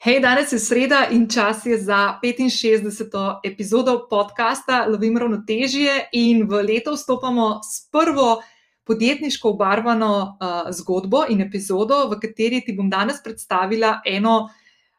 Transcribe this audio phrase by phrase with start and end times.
[0.00, 3.40] Hej, danes je sreda in čas je za 65.
[3.44, 8.40] epizodo podcasta Lovim ravnotežje, in v leto vstopamo s prvo
[8.84, 14.48] podjetniško obarvano uh, zgodbo in epizodo, v kateri ti bom danes predstavila eno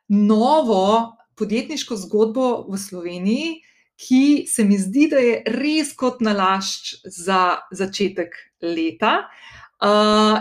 [0.07, 3.49] novo podjetniško zgodbo v Sloveniji,
[3.97, 9.17] ki se mi zdi, da je res kot nalašč za začetek leta.
[9.17, 9.60] Uh,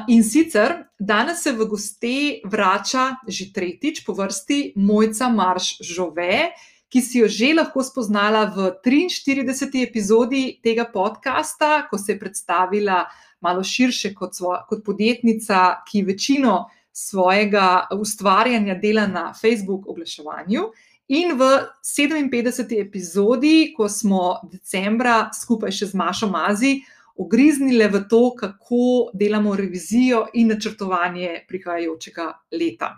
[0.08, 6.52] in sicer danes se v gosti vrača že tretjič po vrsti Mojca Marš Žove,
[6.92, 9.80] ki si jo že lahko spoznala v 43.
[9.80, 13.06] epizodi tega podcasta, ko se je predstavila
[13.40, 20.68] malo širše kot, svo, kot podjetnica, ki večino svojega ustvarjanja dela na Facebook oglaševanju.
[21.08, 21.42] In v
[21.82, 22.76] 57.
[22.80, 26.82] epizodi, ko smo decembra skupaj še z Mašo Mazi
[27.20, 32.96] ogriznile v to, kako delamo revizijo in načrtovanje prihajajočega leta.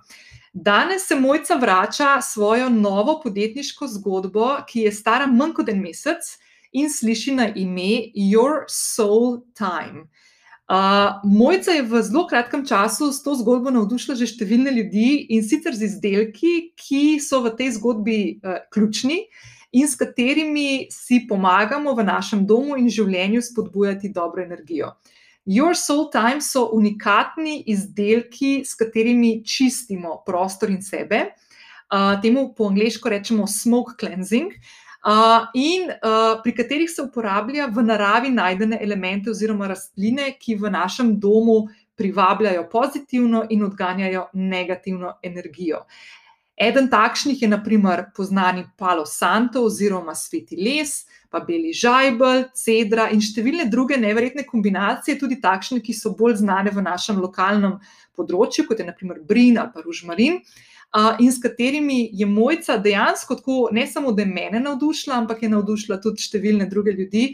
[0.52, 6.34] Danes se Mojca vrača svojo novo podjetniško zgodbo, ki je stara manj kot en mesec
[6.72, 10.06] in sliši na ime Your Soul Time.
[10.72, 15.42] Uh, Mojca je v zelo kratkem času s to zgodbo navdušila že številne ljudi in
[15.44, 19.18] sicer z izdelki, ki so v tej zgodbi uh, ključni
[19.72, 24.92] in s katerimi si pomagamo v našem domu in življenju spodbujati dobro energijo.
[25.46, 31.32] Your Soul Time so unikatni izdelki, s katerimi čistimo prostor in sebe.
[31.92, 34.52] Uh, temu po angliško rečemo smoke cleansing,
[35.04, 40.70] uh, in uh, pri katerih se uporablja v naravi najdene elemente oziroma rastline, ki v
[40.70, 41.66] našem domu
[41.98, 45.84] privabljajo pozitivno in odganjajo negativno energijo.
[46.56, 53.22] Eden takšnih je naprimer poznani Palo Santo oziroma Sveti les, pa Beli žajbel, Cedra in
[53.24, 57.78] številne druge neverjetne kombinacije, tudi takšne, ki so bolj znane v našem lokalnem
[58.16, 60.42] področju, kot je naprimer Brin ali pa Ružmarin.
[61.24, 65.48] In s katerimi je mojca dejansko tako, ne samo da je mene navdušila, ampak je
[65.48, 67.30] navdušila tudi številne druge ljudi,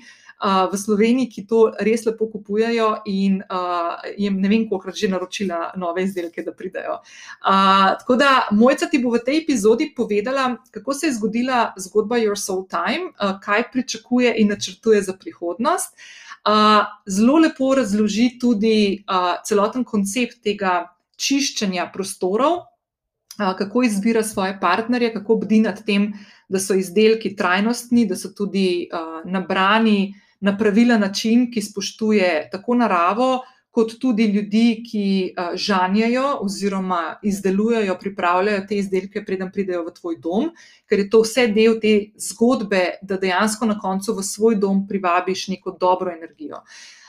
[0.73, 5.73] v Sloveniji, ki to res lepo kupujajo in uh, jim ne vem, koliko že naročila
[5.77, 7.01] nove izdelke, da pridejo.
[7.43, 12.21] Uh, tako da, mojca ti bo v tej epizodi povedala, kako se je zgodila zgodba
[12.23, 15.99] Your Soul Time, uh, kaj pričakuje in načrtuje za prihodnost.
[16.47, 20.87] Uh, zelo lepo razloži tudi uh, celoten koncept tega
[21.19, 26.13] čiščenja prostorov, uh, kako izbira svoje partnerje, kako bdi nad tem,
[26.49, 32.75] da so izdelki trajnostni, da so tudi uh, nabrani na pravilen način, ki spoštuje tako
[32.75, 33.31] naravo,
[33.71, 40.49] kot tudi ljudi, ki žanjajo oziroma izdelujejo, pripravljajo te izdelke, preden pridejo v tvoj dom,
[40.89, 41.95] ker je to vse del te
[42.31, 46.65] zgodbe, da dejansko na koncu v svoj dom privabiš neko dobro energijo.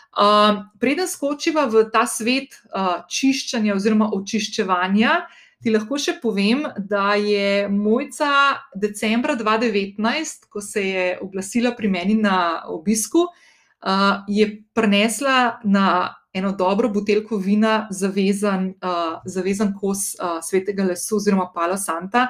[0.10, 6.62] Uh, preden skočiva v ta svet uh, čiščenja oziroma očiščevanja, uh, Ti lahko še povem,
[6.88, 8.30] da je mojca
[8.80, 16.54] decembra 2019, ko se je oglasila pri meni na obisku, uh, je prenesla na eno
[16.56, 22.30] dobro buteljko vina zavezan, uh, zavezan kos uh, svetega lesu oziroma Palo Santa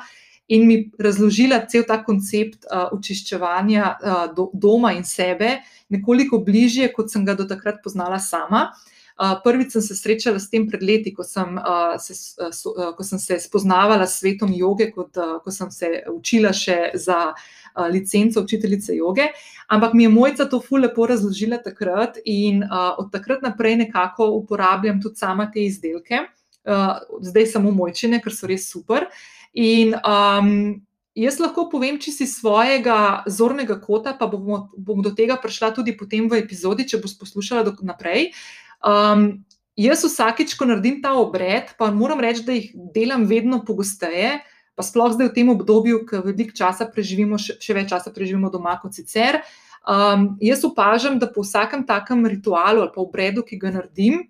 [0.49, 5.59] in mi razložila cel ta koncept uh, očiščevanja uh, do, doma in sebe
[5.93, 8.71] nekoliko bližje, kot sem ga do takrat poznala sama.
[8.73, 8.98] Uh,
[9.43, 13.03] prvič sem se srečala s tem pred leti, ko sem, uh, se, uh, uh, ko
[13.03, 17.87] sem se spoznavala s svetom joge, kot, uh, ko sem se učila še za uh,
[17.91, 19.27] licenco učiteljice joge.
[19.67, 24.31] Ampak mi je mojca to ful lepo razložila takrat in uh, od takrat naprej nekako
[24.39, 26.23] uporabljam tudi sama te izdelke,
[26.63, 29.09] uh, zdaj samo mojčine, ker so res super.
[29.51, 30.79] In um,
[31.17, 35.97] jaz lahko povem, če si svojega zornega kota, pa bom, bom do tega prišla tudi
[35.97, 38.31] potem v epizodi, če boš poslušala naprej.
[38.79, 39.43] Um,
[39.79, 44.39] jaz vsakič, ko naredim ta obred, pa moram reči, da jih delam vedno pogosteje,
[44.75, 48.51] pa sploh zdaj v tem obdobju, ki veliko časa preživimo, še, še več časa preživimo
[48.51, 49.41] doma kot sicer.
[49.83, 54.27] Um, jaz opažam, da po vsakem takem ritualu ali pa obredu, ki ga naredim.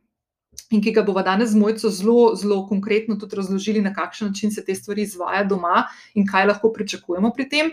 [0.70, 4.52] In ki ga bomo danes z mojco zelo, zelo konkretno tudi razložili, na kakšen način
[4.54, 7.72] se te stvari izvaja doma in kaj lahko pričakujemo pri tem.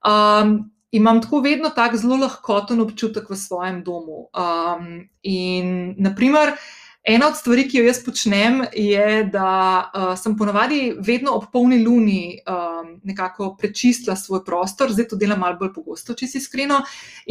[0.00, 4.28] Um, imam tako vedno tako zelo lahkoten občutek v svojem domu.
[4.32, 6.54] Um, in, naprimer,
[7.08, 9.50] ena od stvari, ki jo jaz počnem, je, da
[9.88, 15.40] uh, sem ponavadi vedno ob polni luni um, nekako prečistila svoj prostor, zdaj to delam
[15.40, 16.80] malo bolj pogosto, če si iskreno.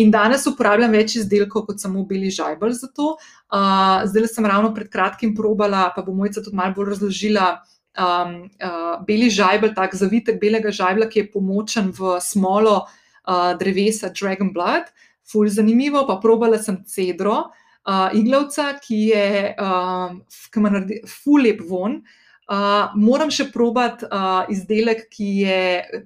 [0.02, 3.16] In danes uporabljam več izdelkov kot samo beli žajbel za to.
[3.50, 7.56] Uh, zdaj sem ravno pred kratkim probala, pa bo mojica tudi malo bolj razložila.
[7.98, 12.84] Um, uh, beli žajbel, tak zavitek belega žajbla, ki je pomočen v smolo,
[13.28, 14.92] uh, uh, drevesa Dragon Blood,
[15.32, 17.50] fulj zanimivo, pa probala sem cedro,
[17.88, 19.28] uh, iglavca, ki je
[19.60, 20.22] um,
[20.54, 20.72] ki ima
[21.12, 22.00] fulj lep von.
[22.48, 25.62] Uh, moram še probati uh, izdelek, ki je,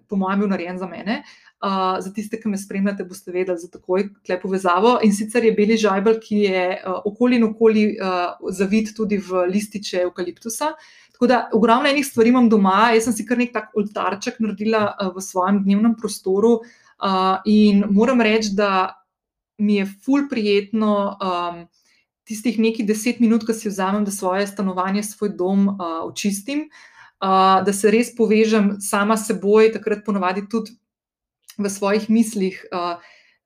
[0.09, 1.21] po mojem, narejen za mene.
[1.61, 4.95] Uh, za tiste, ki me spremljate, boste vedeli za takoj tle povezavo.
[5.05, 9.45] In sicer je beli žajbel, ki je uh, okoli in okoli uh, zavit tudi v
[9.51, 10.71] lističe eukaliptusa.
[11.13, 12.95] Tako da ogromno enih stvari imam doma.
[12.95, 16.73] Jaz sem si kar nek tak oltarček naredila uh, v svojem dnevnem prostoru uh,
[17.45, 18.95] in moram reči, da
[19.57, 21.17] mi je ful prijetno.
[21.21, 21.63] Um,
[22.31, 26.67] tistih nekaj deset minut, ki si vzamem, da svoje stanovanje, svoj dom uh, očistim,
[27.19, 30.77] uh, da se res povežem sama s seboj, takrat ponovadi tudi
[31.57, 32.61] v svojih mislih.
[32.71, 33.01] Uh,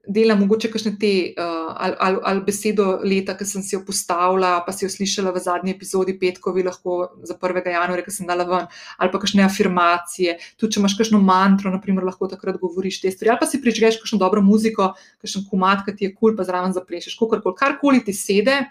[0.07, 4.59] Delam mogoče kakšne te uh, ali, ali, ali besedo leta, ki sem si jo postavila,
[4.65, 7.61] pa si jo slišala v zadnji epizodi Petkovi, lahko za 1.
[7.73, 10.37] januarja, ki sem dala ven, ali pa kakšne afirmacije.
[10.59, 14.01] Tudi, če imaš kakšno mantro, naprimer, lahko takrat govoriš te stvari, ali pa si prižgeš
[14.03, 14.93] kakšno dobro muziko,
[15.25, 17.17] kakšen kumat, ki ti je kul, cool, pa zraven zaplešeš,
[17.55, 18.65] karkoli ti sede,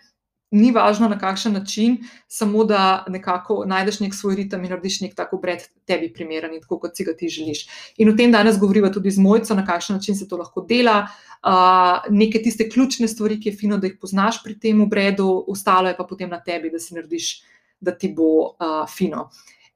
[0.54, 1.96] ni važno na kakšen način,
[2.28, 6.62] samo da nekako najdeš nek svoj ritem in narediš nek tako bred tebi primeren in
[6.62, 7.64] tako, kot si ga ti želiš.
[7.98, 11.06] In o tem danes govoriva tudi z mojco, na kakšen način se to lahko dela.
[11.44, 15.90] Uh, neke tiste ključne stvari, ki je fino, da jih poznaš pri tem obredu, ostalo
[15.90, 17.34] je pa potem na tebi, da si narediš,
[17.80, 19.28] da ti bo uh, fino.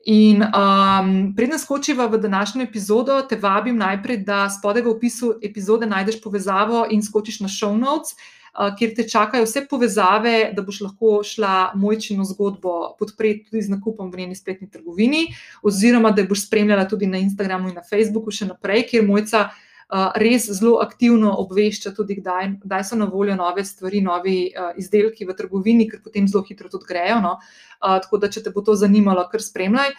[0.08, 5.86] In um, preden skočiva v današnjo epizodo, te vabim najprej, da spodaj v opisu epizode
[5.86, 8.14] najdeš povezavo in skočiš na show notes.
[8.14, 8.37] Eh,
[8.78, 14.10] kjer te čakajo vse povezave, da boš lahko šla mojčino zgodbo podpreti tudi z nakupom
[14.10, 15.28] v njeni spletni trgovini,
[15.62, 19.48] oziroma da boš spremljala tudi na Instagramu in na Facebooku še naprej, kjer mojca.
[19.88, 24.74] Uh, res zelo aktivno obvešča tudi, kdaj, kdaj so na voljo nove stvari, novi uh,
[24.76, 27.22] izdelki v trgovini, ker potem zelo hitro tudi grejo.
[27.24, 27.38] No?
[27.80, 29.94] Tako da, če te bo to zanimalo, kar spremljaj.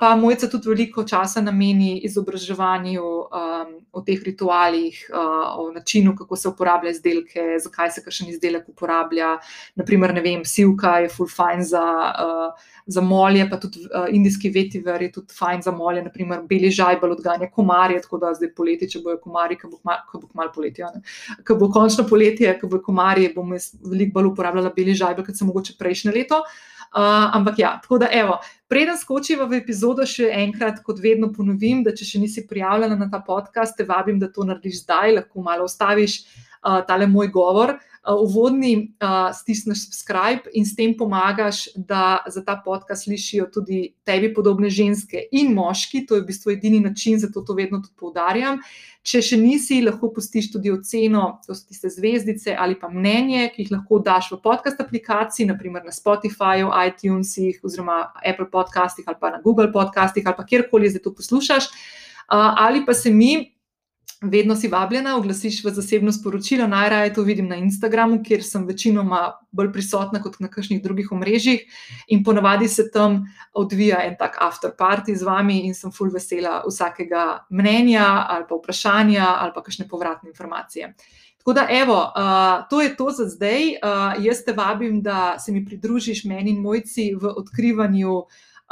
[0.00, 6.36] Pa mojca tudi veliko časa nameni izobraževanju um, o teh ritualih, uh, o načinu, kako
[6.36, 9.34] se uporablja izdelke, zakaj se kakšen izdelek uporablja.
[9.76, 14.48] Naprimer, ne vem, sivka je full fine za, uh, za molje, pa tudi uh, indijski
[14.54, 18.88] vetiver je tudi fine za molje, naprimer, beli žajbal odganja komarje, tako da zdaj poletje,
[18.88, 20.88] če bojo komarji, ko bo, ko bo malo poletje,
[21.44, 25.52] ko bo končno poletje, ko bo komarje, bom veliko bolj uporabljala beli žajbal, kot sem
[25.52, 26.40] mogoče prejšnje leto.
[26.40, 28.38] Uh, ampak ja, tako da, evo,
[28.68, 33.10] preden skočiva v epizodo, še enkrat, kot vedno ponovim, da če še nisi prijavljena na
[33.12, 37.76] ta podcast, te vabim, da to narediš zdaj, lahko malo ostaviš uh, tale moj govor.
[38.08, 43.82] Uh, uvodni uh, stisneš subscribe in s tem pomagaš, da za ta podcast slišijo tudi
[44.06, 46.06] tebi podobne ženske in moški.
[46.08, 48.62] To je v bistvu edini način, zato to vedno tudi poudarjam.
[49.08, 53.64] Če še nisi, lahko pustiš tudi oceno, to so tiste zvezdice ali pa mnenje, ki
[53.64, 59.32] jih lahko daš v podcast aplikaciji, naprimer na Spotifyju, iTunesih, oziroma Apple podcastih ali pa
[59.32, 61.70] na Google podcastih ali pa kjerkoli zdaj to poslušaš.
[62.28, 63.32] Ali pa se mi
[64.22, 66.66] vedno si vabljena, oglasiš v zasebno sporočilo.
[66.66, 71.62] Najraje to vidim na Instagramu, kjer sem večinoma bolj prisotna kot na kakšnih drugih omrežjih
[72.08, 73.22] in ponavadi se tam
[73.52, 78.58] odvija en tak after party z vami in sem full vesela vsakega mnenja ali pa
[78.58, 80.94] vprašanja ali pa kakšne povratne informacije.
[81.38, 83.62] Tako da, evo, uh, to je to za zdaj.
[83.62, 88.22] Uh, jaz te vabim, da se mi pridružiš meni in mojci v odkrivanju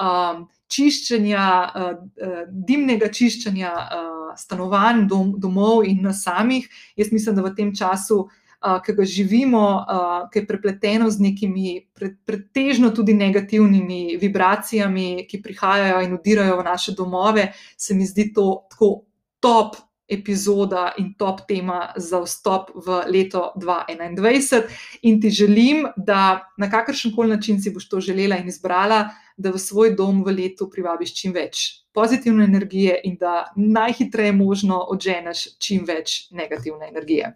[0.00, 6.66] um, čiščenja, uh, dimnega čiščenja uh, stanovanj, dom, domov in nas samih.
[6.96, 11.22] Jaz mislim, da v tem času, uh, ki ga živimo, uh, ki je prepleteno z
[11.28, 18.06] nekimi pre, pretežno tudi negativnimi vibracijami, ki prihajajo in udirajo v naše domove, se mi
[18.06, 18.94] zdi to tako
[19.40, 19.76] top.
[20.08, 24.62] Epizoda in top tema za vstop v leto 2021,
[25.02, 29.50] in ti želim, da na kakršen koli način si boš to želela in izbrala, da
[29.50, 35.58] v svoj dom v letu privabiš čim več pozitivne energije in da najhitreje možno odženeš
[35.58, 37.34] čim več negativne energije.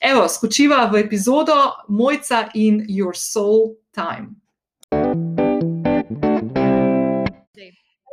[0.00, 1.56] Evo, skočiva v epizodo
[1.88, 4.34] Mojca in Your Soul Time.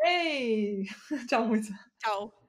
[0.06, 0.90] Hej,
[1.30, 1.74] čau, Mojca.
[2.04, 2.47] Čau.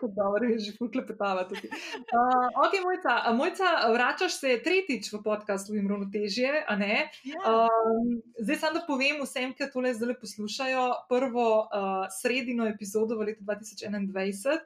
[0.00, 1.70] Kot dobro, je že fuklepetava tudi.
[1.70, 7.08] Uh, ok, mojca, mojca, vračaš se tretjič v podcast v Imrunu težje, a ne?
[7.46, 13.32] Um, zdaj samo da povem vsem, ki tole zdaj poslušajo, prvo uh, sredino epizodo v
[13.32, 14.62] letu 2021.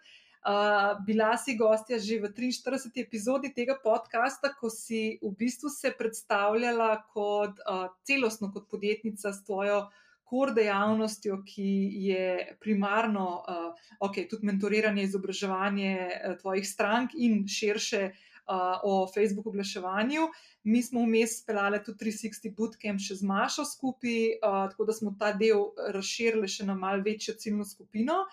[0.46, 3.02] Uh, bila si gostja že v 43.
[3.02, 9.42] epizodi tega podcasta, ko si v bistvu se predstavljala kot uh, celostno kot podjetnica s
[9.42, 9.90] tvojo
[10.26, 11.70] kor dejavnostjo, ki
[12.08, 19.46] je primarno, uh, ok, tudi mentoriranje, izobraževanje uh, tvojih strank in širše uh, o Facebook
[19.46, 20.26] oglaševanju.
[20.64, 25.14] Mi smo vmes speljali tudi 360 Bootcamp še z Mašo skupaj, uh, tako da smo
[25.18, 28.24] ta del razširili še na malce večjo ciljno skupino.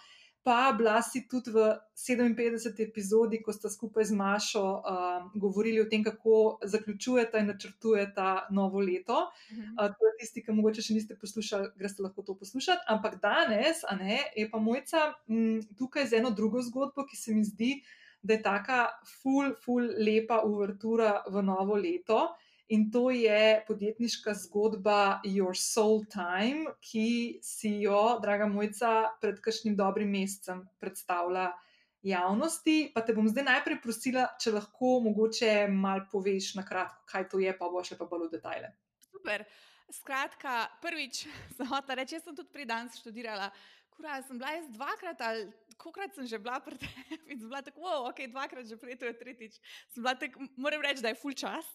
[0.44, 2.76] Pa bila si tudi v 57.
[2.84, 8.80] epizodi, ko sta skupaj z Mašo uh, govorili o tem, kako zaključujete in načrtujete novo
[8.84, 9.32] leto.
[9.80, 12.84] Uh, to je tisti, ki morda še niste poslušali, greste lahko to poslušati.
[12.92, 17.36] Ampak danes, a ne, je pa mojca m, tukaj z eno drugo zgodbo, ki se
[17.36, 17.78] mi zdi,
[18.24, 18.86] da je taka
[19.22, 22.34] ful, ful, lepa uvertura v novo leto.
[22.74, 29.76] In to je podjetniška zgodba Your Soul Time, ki si jo, draga mojca, pred kakšnim
[29.78, 31.52] dobrim mesecem predstavlja
[32.02, 32.78] javnosti.
[32.96, 37.44] Pa te bom zdaj najprej prosila, če lahko mogoče malo poveš na kratko, kaj to
[37.44, 38.74] je, pa bo še pa bolj v detajle.
[39.12, 39.46] Super.
[39.94, 41.28] Skratka, prvič,
[41.60, 43.52] sem hotel reči, jaz sem tudi prej danes študirala.
[43.94, 45.46] Kuraj, sem bila jaz dvakrat ali
[45.78, 49.06] kolikrat sem že bila pri tebi in bila tako, wow, ok, dvakrat že prej, to
[49.06, 49.54] je tretjič.
[49.96, 51.74] Tak, moram reči, da je full čast.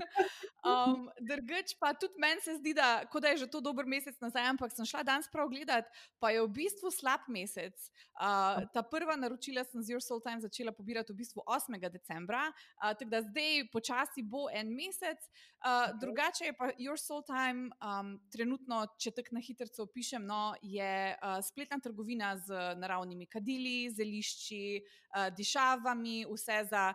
[0.68, 4.46] um, Drugič pa tudi meni se zdi, da, da je že to dober mesec nazaj,
[4.52, 5.88] ampak sem šla danes prav gledat,
[6.20, 7.74] pa je v bistvu slab mesec.
[8.20, 11.80] Uh, ta prva naročila sem z Your Soul Time začela pobirati v bistvu 8.
[11.88, 15.16] decembra, uh, tako da zdaj počasi bo en mesec.
[15.60, 20.54] Uh, drugače je pa Your Soul Time um, trenutno, če tako na hitro opišem, no,
[20.62, 26.90] je uh, spletna trgovina z naravnimi kadili, zelišči, uh, dišavami, vse za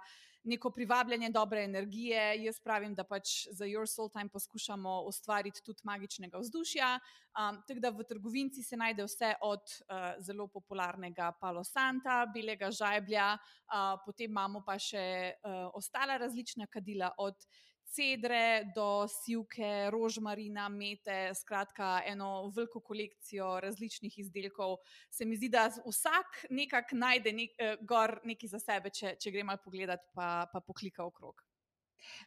[0.45, 2.43] neko privabljanje dobre energije.
[2.43, 6.99] Jaz pravim, da pač za Your Soul Time poskušamo ustvariti tudi magičnega vzdušja.
[7.35, 12.71] Um, tako da v trgovinci se najde vse od uh, zelo popularnega Palo Santa, belega
[12.71, 17.35] žajblja, uh, potem imamo pa še uh, ostala različna kadila od
[17.95, 24.77] cedre do sivke, rožmarina, mete, skratka, eno veliko kolekcijo različnih izdelkov.
[25.09, 29.31] Se mi zdi, da vsak nekako najde nek, eh, gor nekaj za sebe, če, če
[29.31, 31.45] gre malo pogledat, pa, pa poklika okrog.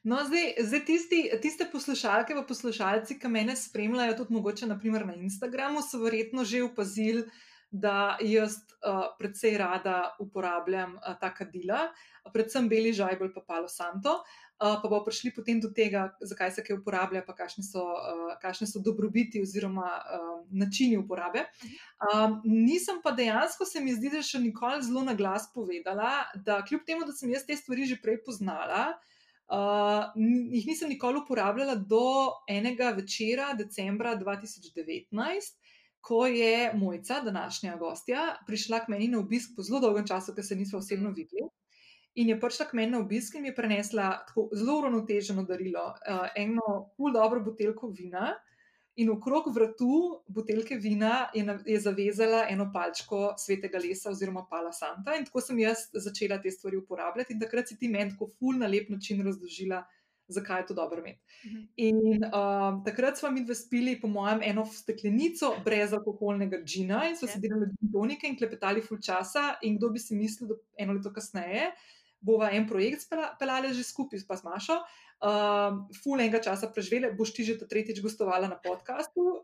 [0.02, 5.14] No, zdaj, zdaj tisti, tiste poslušalke, pa poslušalci, ki me spremljajo, tudi mogoče naprimer, na
[5.14, 7.28] Instagramu, so verjetno že opazili,
[7.70, 11.90] da jaz uh, predvsej rada uporabljam uh, ta kadila,
[12.32, 14.22] predvsem beli žajbol, pa palo santo.
[14.58, 18.32] Uh, pa bomo prišli potem do tega, zakaj se kaj uporablja, pa kakšne so, uh,
[18.42, 21.44] kakšne so dobrobiti oziroma uh, načini uporabe.
[22.02, 26.58] Um, nisem pa dejansko, se mi zdi, da še nikoli zelo na glas povedala, da
[26.66, 28.98] kljub temu, da sem jaz te stvari že prej poznala,
[29.46, 35.54] uh, jih nisem nikoli uporabljala do enega večera, decembra 2019.
[36.02, 40.42] Ko je mojca, današnja gostja, prišla k meni na obisk po zelo dolgem času, ker
[40.46, 41.46] se nismo osebno videli.
[42.18, 45.84] In je prišla k meni na obisk in mi je prenesla tako zelo uravnoteženo darilo,
[45.94, 48.32] uh, eno pol dobro buteljko vina.
[48.98, 54.72] In okrog vratu buteljke vina je, na, je zavezala eno palčko svetega lesa oziroma pala
[54.74, 55.14] Santa.
[55.14, 57.36] In tako sem jaz začela te stvari uporabljati.
[57.36, 59.84] In takrat si ti meni tako ful na lep način razložila,
[60.28, 61.22] zakaj je to dobro imeti.
[61.46, 61.62] Mhm.
[61.76, 67.14] In uh, takrat smo mi dve spili, po mojem, eno steklenico brez alkoholnega džina in
[67.16, 67.36] so ja.
[67.36, 69.52] sedeli na džintonike in klepetali ful časa.
[69.62, 71.70] In kdo bi si mislil, da eno leto kasneje
[72.20, 74.80] bova en projekt speljali že skupaj, pa s Mašo.
[75.18, 79.42] Um, ful enega časa preživele, boš ti že to tretjič gostovala na podkastu,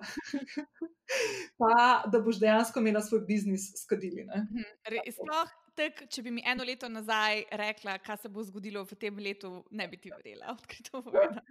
[1.59, 4.23] pa da boš dejansko imela svoj biznis skadili.
[4.23, 4.63] Mhm,
[5.11, 9.19] sploh, tak, če bi mi eno leto nazaj rekla, kaj se bo zgodilo v tem
[9.19, 11.43] letu, ne bi ti verjela, odkrito povedala.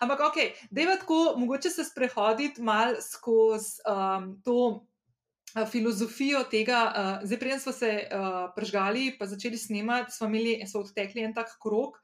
[0.00, 0.38] Ampak, ok,
[0.70, 4.86] da je tako, mogoče se sprehoditi mal skozi um, to
[5.70, 10.82] filozofijo tega, uh, zdaj, preden smo se uh, pržgali, pa začeli snemati, smo imeli, so
[10.84, 11.98] odtekli en tak krok,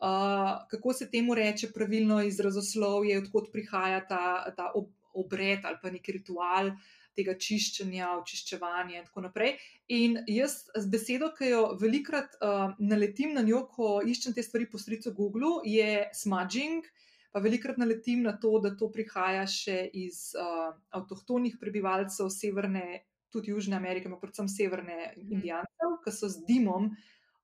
[0.00, 5.90] uh, kako se temu reče pravilno izrazoslovje, odkot prihaja ta, ta ob, obred ali pa
[5.90, 6.70] neki ritual
[7.16, 9.54] tega čiščenja, očiščevanja in tako naprej.
[9.88, 14.68] In jaz z besedo, ki jo velikrat uh, naletim na njo, ko iščem te stvari
[14.68, 16.84] po stricu Google, je smudging.
[16.84, 17.05] Uh,
[17.36, 23.52] pa velikrat naletim na to, da to prihaja še iz uh, avtohtonih prebivalcev Severne, tudi
[23.52, 25.34] Južne Amerike, pa predvsem Severne mhm.
[25.36, 26.88] Indijancev, ki so z dimom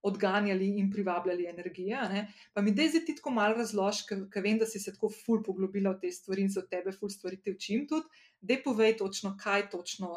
[0.08, 2.00] odganjali in privabljali energijo.
[2.08, 2.24] Ne?
[2.56, 5.92] Pa mi zdaj ti tako malo razloži, ker vem, da si se tako ful poglobila
[5.92, 8.24] v te stvari in se od tebe ful stvari te učim tudi.
[8.40, 10.16] Dej povej točno, kaj točno,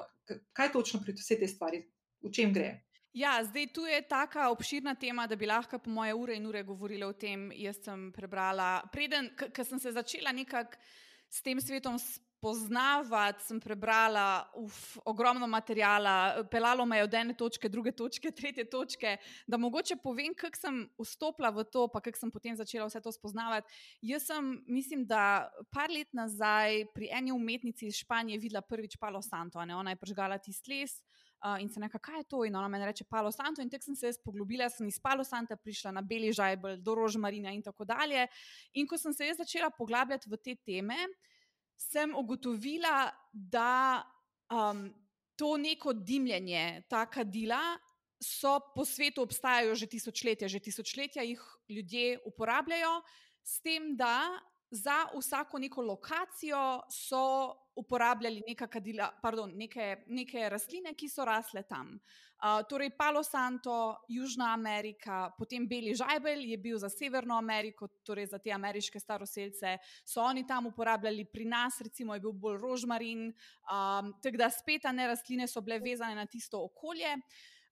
[0.56, 1.84] kaj točno pri vsej tej stvari,
[2.24, 2.72] v čem gre.
[3.16, 6.64] Ja, zdaj tu je tako obširna tema, da bi lahko po moje ure in ure
[6.64, 7.48] govorila o tem.
[7.56, 9.30] Jaz sem prebrala, preden
[9.64, 10.76] sem se začela nekako
[11.30, 17.70] s tem svetom spoznavati, sem prebrala uf, ogromno materijala, pelalo me je od ene točke,
[17.70, 19.16] druge točke, tretje točke,
[19.48, 23.16] da mogoče povem, kako sem vstopila v to, pa kako sem potem začela vse to
[23.16, 23.72] spoznavati.
[24.02, 29.24] Jaz sem, mislim, da par let nazaj pri eni umetnici iz Španije videla prvič Palo
[29.24, 29.76] Santo, ne?
[29.76, 31.00] ona je pržgala tisti les.
[31.44, 32.44] Uh, in se nekaj, kaj je to?
[32.46, 33.62] In ona me reče, Palo Santo.
[33.62, 36.96] In tako sem se jaz poglobila, sem iz Palo Santa prišla na Beli žajbel, do
[36.96, 38.28] Rožmarina in tako dalje.
[38.74, 40.98] In ko sem se jaz začela poglabljati v te teme,
[41.78, 44.02] sem ugotovila, da
[44.50, 44.88] um,
[45.36, 47.62] to neko dimljenje, ta kadila,
[48.24, 53.02] so po svetu obstajajo že tisočletja, že tisočletja jih ljudje uporabljajo,
[53.44, 54.40] s tem, da
[54.72, 62.00] za vsako neko lokacijo so uporabljali kadila, pardon, neke, neke rastline, ki so rasle tam.
[62.36, 68.28] Uh, torej, Palo Santo, Južna Amerika, potem Beli žajbelj je bil za Severno Ameriko, torej
[68.32, 73.28] za te ameriške staroseljce, so oni tam uporabljali, pri nas, recimo, je bil bolj rožmarin,
[73.72, 77.16] um, tako da spet ne rastline so bile vezane na tisto okolje.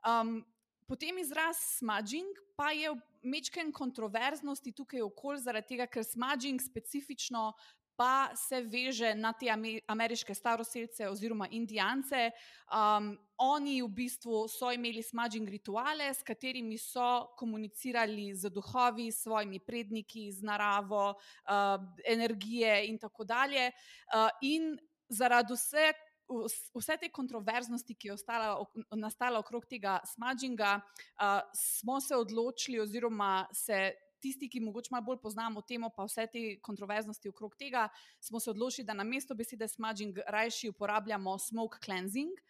[0.07, 0.41] Um,
[0.87, 2.91] potem izraz smudging pa je
[3.23, 7.51] mečken kontroverznosti tukaj okolj, zaradi tega, ker smudging specifično
[7.95, 9.47] pa se veže na te
[9.87, 12.31] ameriške staroseljce oziroma indijance.
[12.67, 19.23] Um, oni v bistvu so imeli smudging rituale, s katerimi so komunicirali z duhovi, s
[19.23, 23.69] svojimi predniki, z naravo, uh, energije in tako dalje.
[24.13, 24.73] Uh, in
[25.09, 25.93] zaradi vse.
[26.73, 28.53] Vse te kontroverznosti, ki je ostala,
[28.95, 33.91] nastala okrog tega smudginga, uh, smo se odločili, oziroma se
[34.23, 37.89] tisti, ki mogoče malo bolj poznamo temo, pa vse te kontroverznosti okrog tega,
[38.23, 42.43] smo se odločili, da na mesto besede smudging rajši uporabljamo smoke cleansing.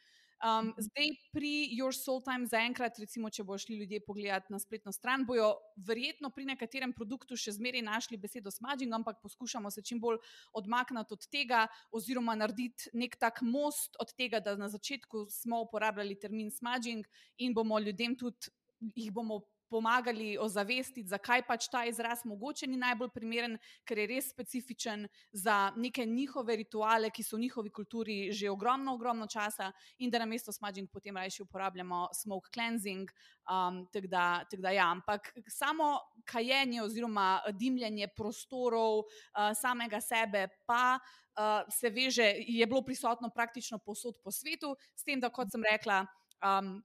[0.44, 4.92] Um, zdaj, pri Your Soul Time, zaenkrat, recimo, če bodo šli ljudje pogledati na spletno
[4.92, 5.53] stran, bojo
[5.88, 10.20] verjetno pri nekaterem produktu še zmeraj našli besedo smudging, ampak poskušamo se čim bolj
[10.51, 11.62] odmakniti od tega,
[11.96, 17.08] oziroma narediti nek tak most od tega, da na začetku smo uporabljali termin smudging
[17.39, 18.51] in bomo ljudem tudi
[18.96, 19.39] jih bomo
[19.74, 25.72] pomagali ozavestiti, zakaj pač ta izraz mogoče ni najbolj primeren, ker je res specifičen za
[25.77, 30.30] neke njihove rituale, ki so v njihovi kulturi že ogromno, ogromno časa, in da na
[30.30, 33.10] mesto smudging potem raje uporabljamo smoke cleansing.
[33.44, 34.86] Um, tak da, tak da ja.
[34.92, 41.00] Ampak samo kajenje oziroma dimljenje prostorov uh, samega sebe pa.
[41.34, 45.63] Uh, se veže, je bilo prisotno praktično posod po svetu, s tem, da, kot sem
[45.65, 46.03] rekla,
[46.46, 46.75] um,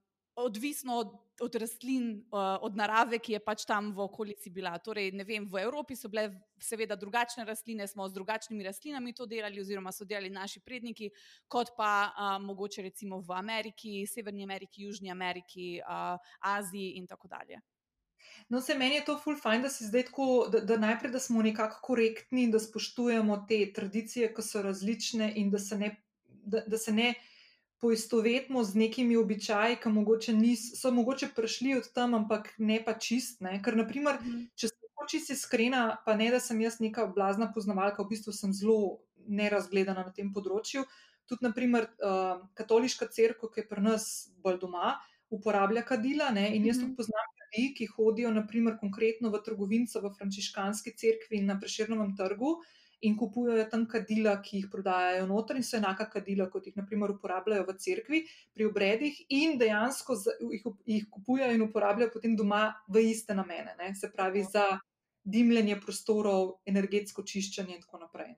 [0.43, 4.77] odvisno od, od rastlin, uh, od narave, ki je pač tam v okolici bila.
[4.79, 6.29] Torej, vem, v Evropi so bile
[6.61, 11.11] seveda drugačne rastline, smo z drugačnimi rastlinami to delali, oziroma so delali naši predniki,
[11.47, 17.27] kot pa uh, mogoče recimo v Ameriki, Severni Ameriki, Južni Ameriki, uh, Aziji in tako
[17.27, 17.61] dalje.
[18.49, 19.69] No, se meni je to ful fajn, da,
[20.03, 24.61] tako, da, da najprej da smo nekako korektni in da spoštujemo te tradicije, ki so
[24.61, 25.95] različne in da se ne.
[26.49, 27.13] Da, da se ne
[27.79, 32.93] poistovetimo z nekimi običaji, ki mogoče nis, so mogoče prišli od tam, ampak ne pa
[32.93, 33.41] čist.
[33.41, 33.61] Ne?
[33.63, 34.49] Ker, naprimer, mm.
[34.59, 38.53] če sem čisto iskrena, pa ne da sem jaz neka blazna poznavalka, v bistvu sem
[38.53, 40.83] zelo nerazgledana na tem področju.
[41.29, 44.05] Tudi, naprimer, uh, katoliška crkva, ki je pri nas
[44.43, 44.97] bolj doma,
[45.33, 46.31] uporablja kadila.
[46.35, 46.49] Ne?
[46.55, 46.89] In jaz -hmm.
[46.89, 52.59] tudi poznam ljudi, ki hodijo, naprimer, konkretno v trgovinco v frančiškanski crkvi na Preširnem trgu
[53.01, 57.13] in kupujejo tam kadila, ki jih prodajajo noter, in so enaka kadila, kot jih naprimer
[57.15, 58.21] uporabljajo v cerkvi
[58.55, 60.17] pri obredih, in dejansko
[60.51, 63.93] jih, jih kupujejo in uporabljajo potem doma v iste namene, ne?
[63.95, 64.67] se pravi za
[65.29, 68.31] dimljenje prostorov, energetsko čiščenje in tako naprej.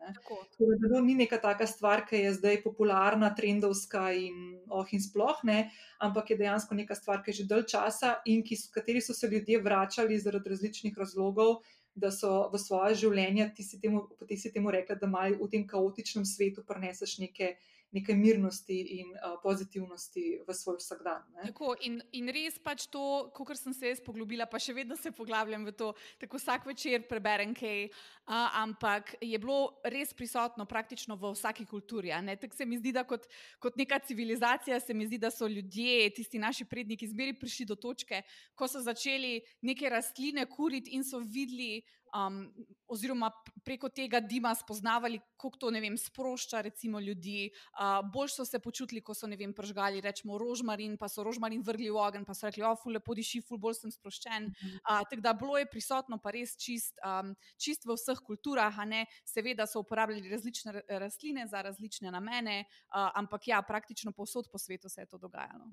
[0.57, 5.43] Torej, to ni neka taka stvar, ki je zdaj popularna, trendovska in oh in sploh
[5.47, 5.59] ne,
[6.03, 9.29] ampak je dejansko neka stvar, ki je že dalj časa in ki, kateri so se
[9.31, 11.61] ljudje vračali zaradi različnih razlogov
[11.95, 15.49] da so v svoje življenje, ti si temu, ti si temu rekla, da imaš v
[15.51, 17.55] tem kaotičnem svetu preneseš neke,
[17.91, 21.25] neke mirnosti in uh, pozitivnosti v svoj vsakdan.
[21.43, 25.11] Tako, in, in res pač to, kot sem se jaz poglobila, pa še vedno se
[25.15, 27.89] poglabljam v to, tako vsak večer preberem kaj.
[28.31, 32.13] Uh, ampak je bilo res prisotno praktično v vsaki kulturi.
[32.39, 33.27] Tako se mi zdi, da kot,
[33.59, 37.75] kot neka civilizacija, se mi zdi, da so ljudje, tisti naši predniki, zmeri prišli do
[37.75, 38.21] točke,
[38.55, 41.81] ko so začeli neke rastline kuriti in so videli
[42.15, 42.53] um,
[42.87, 43.31] oziroma
[43.63, 47.51] preko tega dima spoznavali, kako to vem, sprošča recimo, ljudi.
[47.71, 51.89] Uh, bolj so se počutili, ko so vem, pržgali rečemo, rožmarin, pa so rožmarin vrgli
[51.89, 54.49] v ogen, pa so rekli: oh, fule, podiši, ful, bolj sem sproščen.
[54.81, 58.75] Uh, tako da bilo je prisotno, pa res čist, um, čist v vseh kulturah,
[59.25, 64.89] seveda so uporabljali različne rastline za različne namene, uh, ampak ja, praktično povsod po svetu
[64.89, 65.69] se je to dogajalo.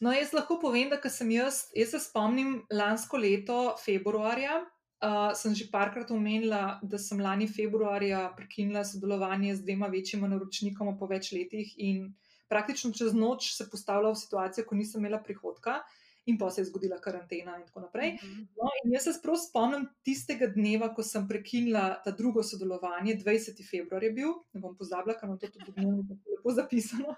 [0.00, 4.60] No, jaz lahko povem, da sem jaz, jaz se spomnim lansko leto, februarja,
[4.98, 10.96] Uh, sem že parkrat omenila, da sem lani februarja prekinila sodelovanje z dvema večjima naročnikoma
[10.98, 12.08] po več letih in
[12.50, 15.78] praktično čez noč se postavila v situacijo, ko nisem imela prihodka
[16.26, 18.16] in pa se je zgodila karantena in tako naprej.
[18.18, 18.42] Mhm.
[18.58, 23.62] No, in jaz se sprav spomnim tistega dneva, ko sem prekinila ta drugo sodelovanje, 20.
[23.70, 27.14] februar je bil, ne bom pozabila, ker imam to tudi dnevno lepo zapisano.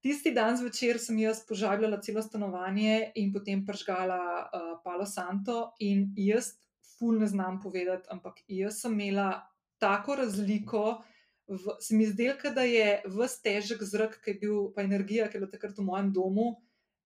[0.00, 6.06] Tisti dan zvečer sem jaz požagljala celo stanovanje in potem pržgala uh, Palo Santo in
[6.16, 6.54] jaz
[7.00, 9.46] ful ne znam povedati, ampak jaz sem imela
[9.80, 11.00] tako razliko
[11.48, 15.38] v, se mi zdelo, da je vse težek zrak, ki je bil, pa energija, ki
[15.38, 16.50] je bila takrat v mojem domu,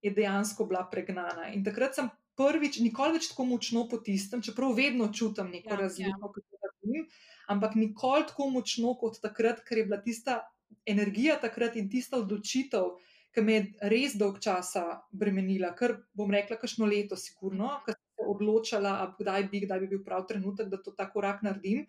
[0.04, 1.48] je dejansko bila pregnana.
[1.54, 6.28] In takrat sem prvič, nikoli več tako močno potisnem, čeprav vedno čutim neko ja, razliko,
[6.28, 6.33] ja.
[6.35, 7.07] kako radim,
[7.54, 10.42] ampak nikoli tako močno kot takrat, ker je bila tista
[10.85, 12.96] energija takrat in tista odločitev.
[13.35, 19.14] Ki me je res dolg časa bremenila, ker bom rekla, kašno leto, sigurno, ker odločila,
[19.18, 21.87] kdaj bi, kdaj bi bil prav trenutek, da to tako korak naredim.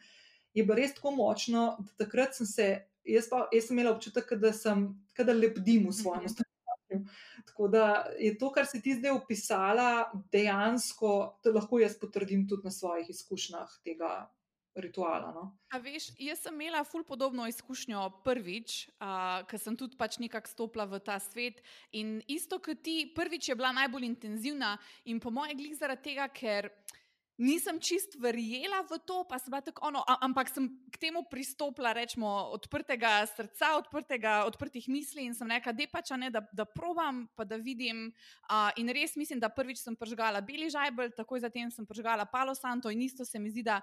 [0.53, 2.67] Je bilo res tako močno, da takrat sem se,
[3.03, 6.51] jaz, pa, jaz sem imela občutek, da sem, da lepdim v svojem stanovanju.
[6.93, 7.07] Mhm.
[7.45, 11.11] Tako da je to, kar si ti zdaj opisala, dejansko,
[11.43, 14.29] da lahko jaz potrdim tudi na svojih izkušnjah tega.
[14.75, 15.43] Rituala, no?
[15.79, 20.83] veš, jaz sem imela ful podobno izkušnjo prvič, uh, ker sem tudi pač nekako stopila
[20.91, 21.61] v ta svet.
[21.95, 24.75] In isto kot ti, prvič je bila najbolj intenzivna
[25.07, 26.67] in po mojem, glih zaradi tega, ker
[27.37, 31.91] nisem čist verjela v to, pa sem bila tako ono, ampak sem k temu pristopila,
[31.95, 37.27] rečemo, odprtega srca, odprtega, odprtih misli in sem rekla, da pač ne, da, da probam,
[37.35, 38.09] pa da vidim.
[38.47, 42.55] Uh, in res mislim, da prvič sem pržgala beli žajbel, takoj zatem sem pržgala palo
[42.55, 43.79] santo in isto se mi zdi, da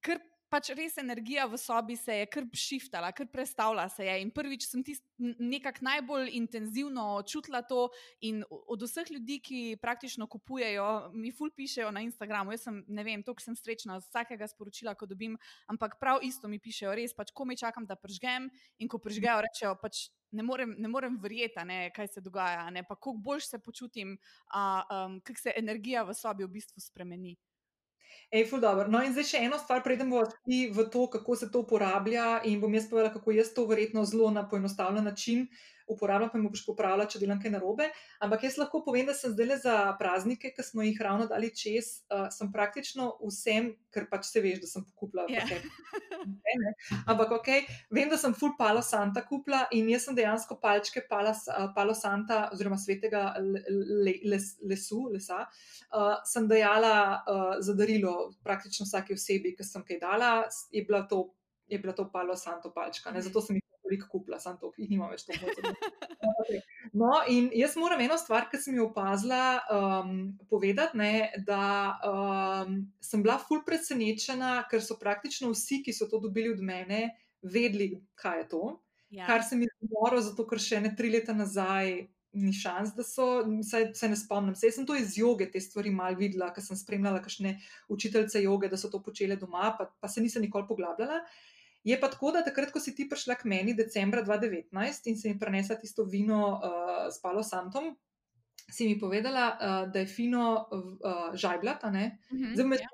[0.00, 4.14] kar pač res energija v sobi se je kar šiftala, kar predstavlja se je.
[4.22, 4.82] In prvič sem
[5.18, 7.88] nekako najbolj intenzivno čutila to.
[8.24, 12.56] In od vseh ljudi, ki praktično kupujejo, mi ful pišejo na Instagramu.
[12.56, 15.36] Jaz sem, ne vem, toliko sem srečna z vsakega sporočila, ko dobim,
[15.68, 18.48] ampak prav isto mi pišejo, res pač, ko mi čakam, da pržgem.
[18.80, 20.08] In ko pržgejo, rečejo pač.
[20.28, 24.10] Ne morem, ne morem verjeti, ne, kaj se dogaja, ne, pa kako bolj se počutim,
[24.52, 27.32] um, kako se energija v sobi v bistvu spremeni.
[28.30, 28.88] Ej, ful dobro.
[28.92, 32.42] No, in zdaj še eno stvar, preden bomo šli v to, kako se to uporablja,
[32.44, 35.46] in bom jaz povedala, kako jaz to verjetno zelo na poenostavljen način
[35.88, 37.88] uporabljam, pa mi boš popravila, če delam kaj narobe.
[38.24, 41.90] Ampak jaz lahko povem, da sem zdaj za praznike, ki smo jih ravno dali čez,
[42.12, 45.26] uh, sem praktično vsem, ker pač se veš, da sem pokupila.
[45.32, 45.48] Yeah.
[46.28, 46.72] Ne,
[47.06, 47.48] Ampak ok,
[47.94, 51.94] vem, da sem full palo Santa kupila in jaz sem dejansko palčke pala, uh, palo
[51.96, 59.16] Santa oziroma svetega le, les, lesu, lesa, uh, sem dajala uh, za darilo praktično vsake
[59.16, 60.32] osebi, ki sem kaj dala,
[60.74, 61.24] je bila to,
[61.68, 63.12] je bila to palo Santo palčka.
[63.14, 63.22] Ne?
[63.22, 65.52] Zato sem jih veliko kupila, samo to, ki jih nima več tako.
[66.98, 70.12] No, in jaz moram eno stvar, ki sem jo opazila, um,
[70.48, 71.12] povedati, ne,
[71.46, 71.60] da
[72.08, 77.10] um, sem bila ful presenečena, ker so praktično vsi, ki so to dobili od mene,
[77.44, 78.62] vedeli, kaj je to.
[79.10, 79.26] Ja.
[79.26, 82.06] Kar se mi je zgodilo, zato ker še ne tri leta nazaj.
[82.38, 83.24] Ni šans, da so,
[83.64, 84.54] saj, se ne spomnim.
[84.54, 87.54] Sej sem to iz joge, te stvari mal videla, ker sem spremljala kakšne
[87.90, 91.22] učiteljice joge, da so to počele doma, pa, pa se nisem nikoli poglabljala.
[91.88, 95.30] Je pa tako, da takrat, ko si ti prišla k meni, decembra 2019, in si
[95.30, 97.94] mi prenesla tisto vino uh, s Palo Santom,
[98.68, 102.88] si mi povedala, uh, da je fino uh, žajblat, uh -huh, zdaj me je ja.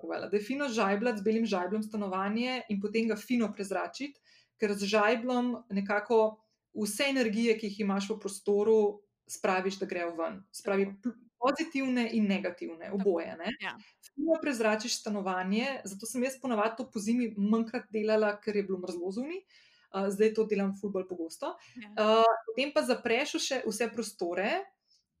[0.00, 4.20] povedala, da je fino žajblat z belim žajblom stanovanje in potem ga fino prezračiti,
[4.56, 6.40] ker z žajblom nekako
[6.72, 10.42] vse energije, ki jih imaš v prostoru, spraviš, da grejo ven.
[10.52, 10.86] Spravi
[11.40, 13.36] pozitivne in negativne, oboje.
[13.60, 13.76] Ja.
[14.14, 18.80] Fino prezračiš stanovanje, zato sem jaz ponovadi to po zimi manjkrat delala, ker je bilo
[18.82, 19.42] mrzlo zunaj.
[19.90, 21.56] Uh, zdaj to delam fulbol pogosto.
[21.74, 22.20] Ja.
[22.20, 24.60] Uh, potem pa zapreš še vse prostore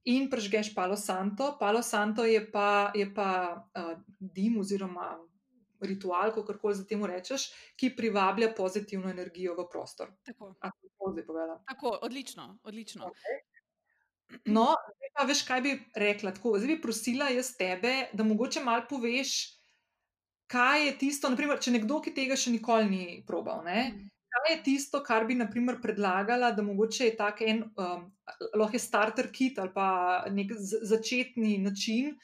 [0.06, 1.56] in prežgeš Palo Santo.
[1.58, 3.30] Palo Santo je pa, je pa
[3.74, 5.16] uh, dim oziroma
[5.80, 10.12] ritual, kako koli za temu rečeš, ki privablja pozitivno energijo v prostor.
[10.24, 10.54] Tako.
[11.66, 12.58] Tako, odlično.
[12.62, 13.10] odlično.
[13.10, 13.49] Okay.
[14.44, 14.66] No,
[14.96, 16.34] zdaj pa veš, kaj bi rekla.
[16.36, 19.60] Tako, zdaj bi prosila jaz tebe, da mogoče malo poveš,
[20.50, 23.62] kaj je tisto, naprimer, če nekdo, ki tega še nikoli ni probal.
[23.66, 23.90] Ne?
[23.90, 24.08] Mm.
[24.30, 28.04] Kaj je tisto, kar bi naprimer, predlagala, da mogoče je tako en, um,
[28.54, 29.88] lahko je starter kit ali pa
[30.30, 32.14] nek začetni način,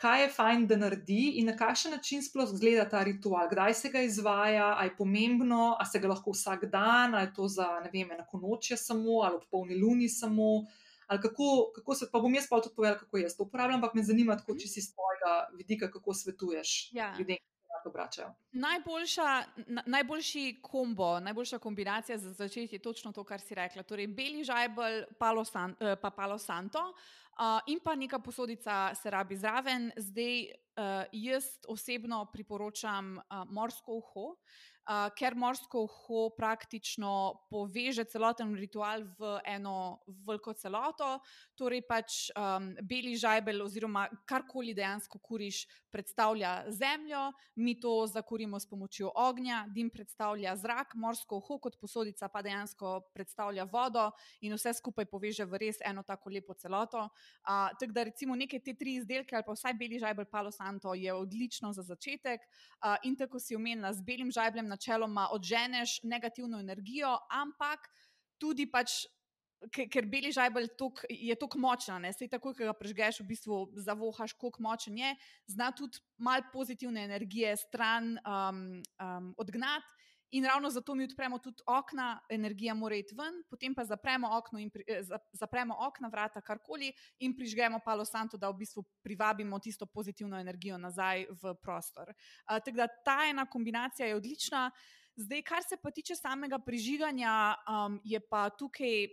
[0.00, 3.90] kaj je fajn, da naredi in na kakšen način sploh zgleda ta ritual, kdaj se
[3.94, 7.68] ga izvaja, ali je pomembno, ali se ga lahko vsak dan, ali je to za
[7.84, 10.66] ne vem, enako noče samo, ali ob polni luni samo
[11.06, 13.94] ali kako, kako se, pa bom jaz pa tudi povedala, kako jaz to uporabljam, ampak
[13.94, 17.14] me zanima, tako, če si iz tvojega vidika, kako svetuješ ja.
[17.18, 17.42] ljudem.
[18.52, 23.82] Najboljša, na, najboljši kombo, najboljša kombinacija za začetek je točno to, kar si rekla.
[23.82, 29.10] Torej, beli žajbel, palo san, eh, pa palo santo uh, in pa neka posodica se
[29.10, 29.90] rabi zraven.
[29.96, 34.20] Zdaj, uh, jaz osebno priporočam uh, morsko uho.
[34.20, 34.38] Uh,
[34.84, 41.18] uh, ker morsko uho praktično poveže celoten ritual v eno veliko celoto.
[41.56, 48.66] Torej, pač um, beli žajbel, oziroma karkoli dejansko kuriš, predstavlja zemljo, mi to zakurimo s
[48.66, 54.08] pomočjo ognja, dim predstavlja zrak, morsko uho kot posodica pa dejansko predstavlja vodo
[54.42, 57.06] in vse skupaj poveže v res eno tako lepo celoto.
[57.06, 60.96] Uh, tako da recimo neke te tri izdelke ali pa vsaj beli žajbel, palo santo
[60.98, 62.42] je odlično za začetek.
[62.42, 67.86] Uh, in tako si omenila z belim žajblem načeloma odženeš negativno energijo, ampak
[68.38, 69.04] tudi pač.
[69.72, 73.58] Ker beli žajbelj tuk, je tako močen, da se takoj, ko ga prežgeš, v bistvu
[73.80, 75.14] zavohaš, kako močen je,
[75.54, 80.04] zna tudi malo pozitivne energije stran um, um, odgnati.
[80.34, 84.58] In ravno zato mi odpremo tudi okna, energija mora iti ven, potem pa zapremo okno,
[84.58, 89.86] in, eh, zapremo okna, vrata, karkoli in prižgemo palo santo, da v bistvu privabimo tisto
[89.86, 92.10] pozitivno energijo nazaj v prostor.
[92.10, 94.70] Uh, tako da ta ena kombinacija je odlična.
[95.16, 99.06] Zdaj, kar se pa tiče samega prižiganja, um, je pa tukaj.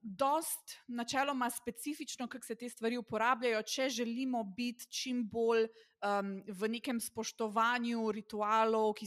[0.00, 6.68] Dost načeloma specifično, kako se te stvari uporabljajo, če želimo biti čim bolj um, v
[6.68, 9.06] nekem spoštovanju ritualov, ki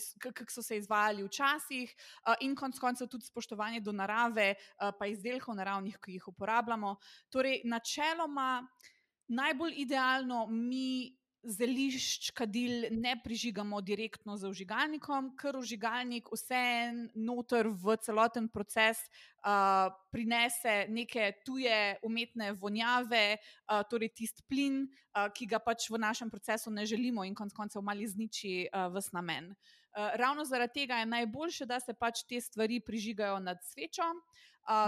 [0.50, 5.58] so se izvajali včasih, uh, in konec koncev tudi spoštovanje do narave, uh, pa izdelkov
[5.58, 6.96] naravnih, ki jih uporabljamo.
[7.34, 8.68] Torej, načeloma,
[9.28, 17.98] najbolj idealno mi zelišč, kadil ne prižigamo direktno z užigalnikom, ker užigalnik vseeno noter v
[18.00, 19.02] celoten proces
[19.44, 26.00] uh, prinese neke tuje umetne vonjave, uh, torej tisti plin, uh, ki ga pač v
[26.00, 29.52] našem procesu ne želimo in konec koncev mali zniči uh, vs namen.
[29.94, 34.08] Uh, ravno zaradi tega je najboljše, da se pač te stvari prižigajo nad svečo.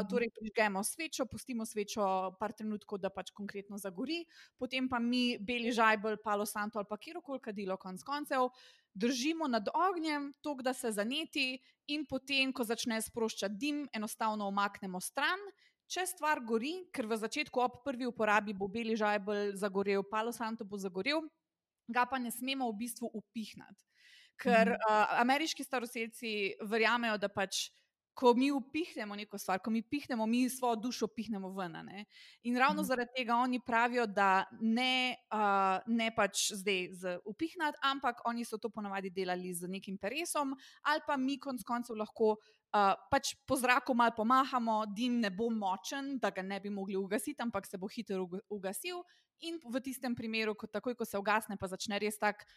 [0.09, 4.23] Torej, prižgemo svečo, pustimo svečo par trenutkov, da pač konkretno zagori,
[4.57, 8.49] potem pa mi beli žajbel, palo santo ali pa kjerkoli kadilo, konc koncev,
[8.95, 15.01] držimo nad ognjem, tok da se zaneti, in potem, ko začne sproščati dim, enostavno omaknemo
[15.03, 15.41] stran.
[15.85, 20.65] Če stvar gori, ker v začetku ob prvi uporabi bo beli žajbel zagorel, palo santo
[20.65, 21.21] bo zagorel,
[21.85, 23.83] ga pa ne smemo v bistvu upihnati.
[24.41, 26.31] Ker uh, ameriški staroseljci
[26.65, 27.69] verjamejo, da pač
[28.15, 31.71] ko mi upihnemo neko stvar, ko mi pihnemo, mi svojo dušo pihnemo ven.
[31.83, 32.05] Ne?
[32.43, 32.85] In ravno mm.
[32.85, 38.57] zaradi tega oni pravijo, da ne, uh, ne pač zdaj z upihnati, ampak oni so
[38.57, 40.55] to ponovadi delali z nekim peresom,
[40.87, 42.37] ali pa mi konc koncev lahko.
[42.75, 46.97] Uh, pač po zraku malo pomahamo, dim ne bo močen, da ga ne bi mogli
[46.99, 48.99] ugasiti, ampak se bo hitro ugasil.
[49.47, 52.47] In v tistem primeru, ko takoj, ko se ugasne, pa začne res tako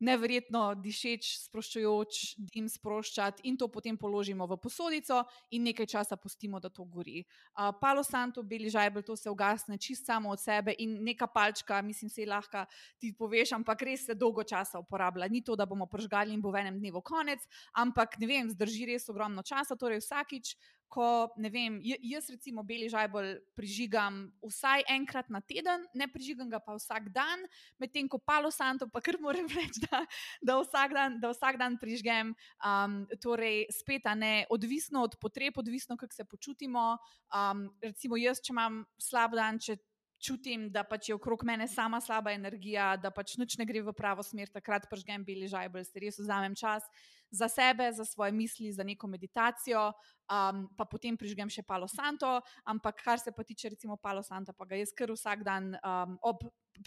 [0.00, 2.20] neverjetno dišeč, sproščujoč
[2.52, 7.20] dim sproščati, in to potem položimo v posodico in nekaj časa pustimo, da to gori.
[7.52, 11.82] Uh, Palo Santo, beli žajbel, to se ugasne čist samo od sebe in neka palčka,
[11.82, 12.64] mislim, se lahko
[12.98, 15.28] ti poveš, ampak res se dolgo časa uporablja.
[15.28, 17.44] Ni to, da bomo pržgali in bo v enem dnevu konec,
[17.76, 20.56] ampak ne vem, zdrži res ogromno časa, torej vsakič
[20.90, 26.58] ko, ne vem, jaz recimo beli žajbol prižigam vsaj enkrat na teden, ne prižigam ga
[26.58, 27.46] pa vsak dan,
[27.78, 30.02] medtem ko palo santo, pa kar moram reči, da,
[30.42, 32.34] da, vsak, dan, da vsak dan prižgem.
[32.58, 36.98] Um, torej, spet, ne, odvisno od potreb, odvisno kako se počutimo.
[37.30, 39.78] Um, recimo, jaz, če imam slab dan, če
[40.20, 43.94] čutim, da pač je okrog mene sama slaba energija, da pač nič ne gre v
[43.96, 46.84] pravo smer, takrat prižgem beli žajbol, se res vzamem čas
[47.30, 49.92] za sebe, za svoje misli, za neko meditacijo,
[50.30, 52.40] um, pa potem prižgem še Palo Santo.
[52.64, 56.18] Ampak kar se pa tiče recimo Palo Santa, pa ga jaz kar vsak dan um,
[56.22, 56.44] ob.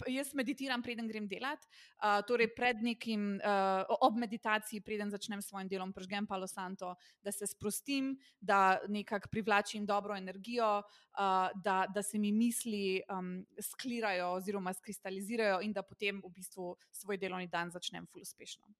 [0.08, 1.60] Jaz meditiram, preden grem delat,
[2.00, 6.94] uh, torej pred nekim, uh, ob meditaciji, preden začnem s svojim delom, prežgem Palo Santo,
[7.22, 13.44] da se sprostim, da nekako privlačim dobro energijo, uh, da, da se mi misli um,
[13.60, 18.72] sklirajo oziroma skristalizirajo in da potem v bistvu svoj delovni dan začnem ful uspešno.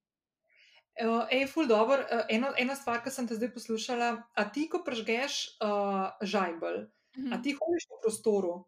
[1.29, 1.99] Ej, ful dobro.
[2.29, 7.23] Eno, ena stvar, ki sem te zdaj poslušala, a ti, ko prežgeš uh, žajbel, mm
[7.23, 7.33] -hmm.
[7.35, 8.65] a ti hodiš po prostoru?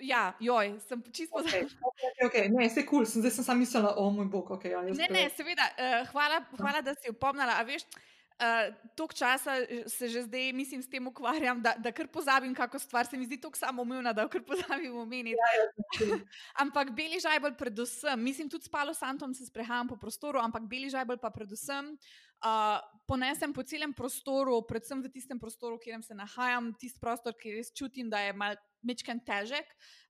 [0.00, 2.48] Ja, joj, sem čisto okay, okay, okay.
[2.50, 3.22] Ne, se kul, cool.
[3.22, 4.64] zdaj sem samo mislila, o moj bog, ok.
[4.64, 7.52] Ja, ne, ne, seveda, uh, hvala, hvala, da si opomnila.
[7.58, 8.11] A veš, Uh,
[8.96, 12.78] Tok časa eh, se že zdaj, mislim, s tem ukvarjam, da, da kar pozabim, kako
[12.78, 15.38] stvar se mi zdi tako samoumevna, da jo kar pozabim omeniti.
[15.38, 16.18] Ja, ja,
[16.64, 20.90] ampak beli žajbel, predvsem, mislim, tudi s Palo Santom se sprehajam po prostoru, ampak beli
[20.90, 21.94] žajbel pa predvsem
[22.42, 27.56] uh, ponesem po celem prostoru, predvsem v tistem prostoru, kjer se nahajam, tisti prostor, ki
[27.58, 28.58] res čutim, da je mal.
[28.82, 29.68] Mečken težek,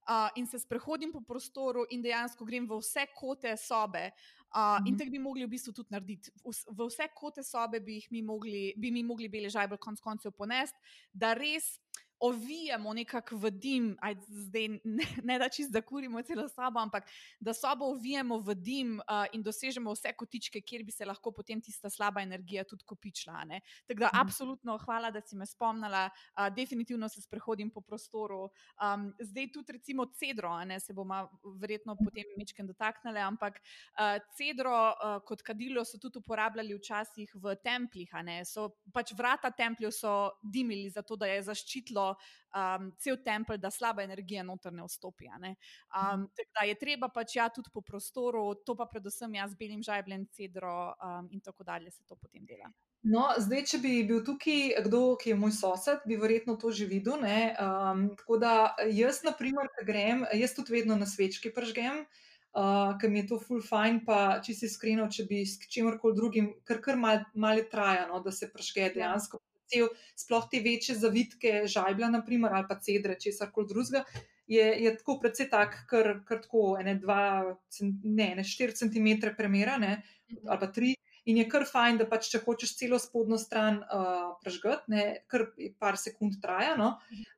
[0.09, 4.07] uh, in se sprehodim po prostoru, in dejansko grem v vse kote sobe.
[4.53, 6.29] Uh, Uh, in tako bi mogli v bistvu tudi narediti.
[6.45, 10.35] V, v vse kote sobe bi, mi mogli, bi mi mogli bele žajbe konc koncev
[10.37, 10.77] ponesti,
[11.09, 11.79] da res
[12.23, 17.09] ovijemo nekako v dim, aj zdaj ne, ne da čist zakurimo celo sobo, ampak
[17.39, 21.61] da sobo ovijemo v dim uh, in dosežemo vse kotičke, kjer bi se lahko potem
[21.61, 23.43] tista slaba energija tudi kopičila.
[23.87, 24.19] Tako da, mm.
[24.21, 28.47] absolutno, hvala, da si me spomnila, uh, definitivno se sprehodim po prostoru.
[28.79, 31.25] Um, zdaj tudi, recimo, cedro, ne, se bomo
[31.59, 37.55] verjetno potem mečken dotaknili, ampak uh, cedro uh, kot kadilo so tudi uporabljali včasih v
[37.63, 38.15] templjih.
[38.47, 44.03] So pač vrata templjev so dimili, zato da je zaščitilo um, cel tempelj, da slaba
[44.03, 45.29] energija noter ne vstopi.
[45.41, 45.55] Ne?
[45.95, 50.27] Um, da je treba pač ja tudi po prostoru, to pa predvsem jaz belim žajbljem,
[50.31, 52.71] cedro um, in tako dalje se to potem dela.
[53.03, 56.87] No, zdaj, če bi bil tukaj kdo, ki je moj sosed, bi verjetno to že
[56.87, 57.19] videl.
[57.19, 58.53] Um, tako da
[58.87, 62.05] jaz, na primer, grem, jaz tudi vedno na svečki pržgem
[62.53, 66.17] uh, ker mi je to full fine, pa če si iskreno, če bi s čimorkoli
[66.17, 68.93] drugim, kar kar mal, malo traja, no, da se prešge ja.
[68.97, 69.41] dejansko.
[69.73, 74.03] Cel, sploh te večje zavitke, žajbla, naprimer, ali pa cedre, česar koli drugega,
[74.47, 79.79] je, je tako predvsej tak, kar, kar tako, ene dva, ne, ne, štiri centimetre premera,
[79.81, 80.45] ne, mhm.
[80.45, 80.93] ali pa tri,
[81.25, 85.45] in je kar fajn, da pač, če hočeš celo spodnjo stran uh, prežgati, kar
[85.79, 86.73] par sekund traja.
[86.79, 86.89] No.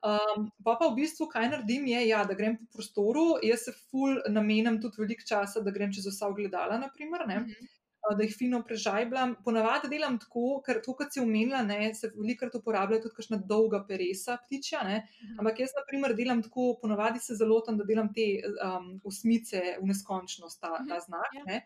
[0.02, 3.76] Um, pa pa v bistvu, kaj naredim, je, ja, da grem po prostoru, jaz se
[3.92, 7.54] ful namenam tudi veliko časa, da grem čez vsa ogledala, naprimer, ne, mhm.
[7.54, 7.75] uh,
[8.14, 9.36] da jih fino prežajblam.
[9.46, 13.82] Ponavadi delam tako, ker to, kar si omenila, ne, se velikokrat uporablja tudi kakšna dolga
[13.88, 15.40] peresa ptičja, ne, mhm.
[15.42, 19.90] ampak jaz, naprimer, delam tako, ponavadi se zelo tam, da delam te um, osmice v
[19.90, 21.04] neskončnost, ta, ta mhm.
[21.08, 21.40] znak.
[21.40, 21.48] Ja.
[21.50, 21.64] Ne.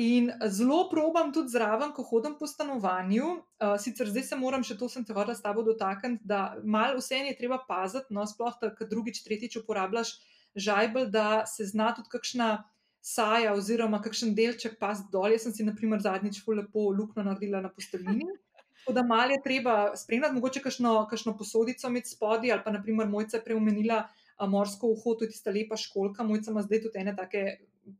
[0.00, 3.26] In zelo probam tudi zraven, ko hodim po stanovanju.
[3.60, 6.96] Uh, sicer zdaj se moram, še to sem te hodila s tabo dotakniti, da malo
[6.96, 10.14] vse je treba paziti, no, sploh da, drugič, tretjič uporabljaš
[10.56, 12.48] žajbel, da se zna tudi kakšna
[13.02, 15.34] saja oziroma kakšen delček pas dol.
[15.34, 18.28] Jaz sem si, naprimer, zadnjič fu lepo luknjo naredila na posteljini.
[18.82, 23.06] Tako da malo je treba spremljati, mogoče kakšno, kakšno posodico med spodi ali pa, naprimer,
[23.10, 24.06] mojca preumenila
[24.48, 27.44] morsko uho, to je tista lepa školka, mojca ima zdaj tudi ene take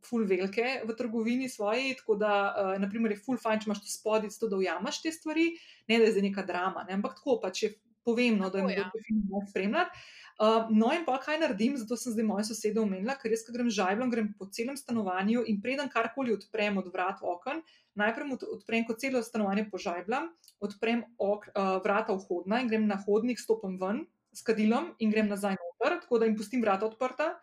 [0.06, 3.90] ful velike v trgovini svoji, tako da uh, naprimer, je ful fajn, če imaš to
[3.90, 5.48] spodaj, da ujamaš te stvari,
[5.90, 6.94] ne da je za neka drama, ne?
[6.98, 7.72] ampak tako pač je
[8.04, 10.04] povemno, da je to film spremljati.
[10.42, 13.52] Uh, no, in pa kaj naredim, zato sem zdaj moja soseda omenila, ker jaz, ko
[13.55, 17.61] grem žajblom, grem po celem stanovanju in preden karkoli odprem od vrat okon,
[17.94, 20.26] najprej odprem kot celo stanovanje požajblam,
[20.66, 24.02] odprem ok, uh, vrata vhodna in grem na hodnik, stopim ven
[24.35, 27.37] s kadilom in grem nazaj noter, tako da jim pustim vrata odprta.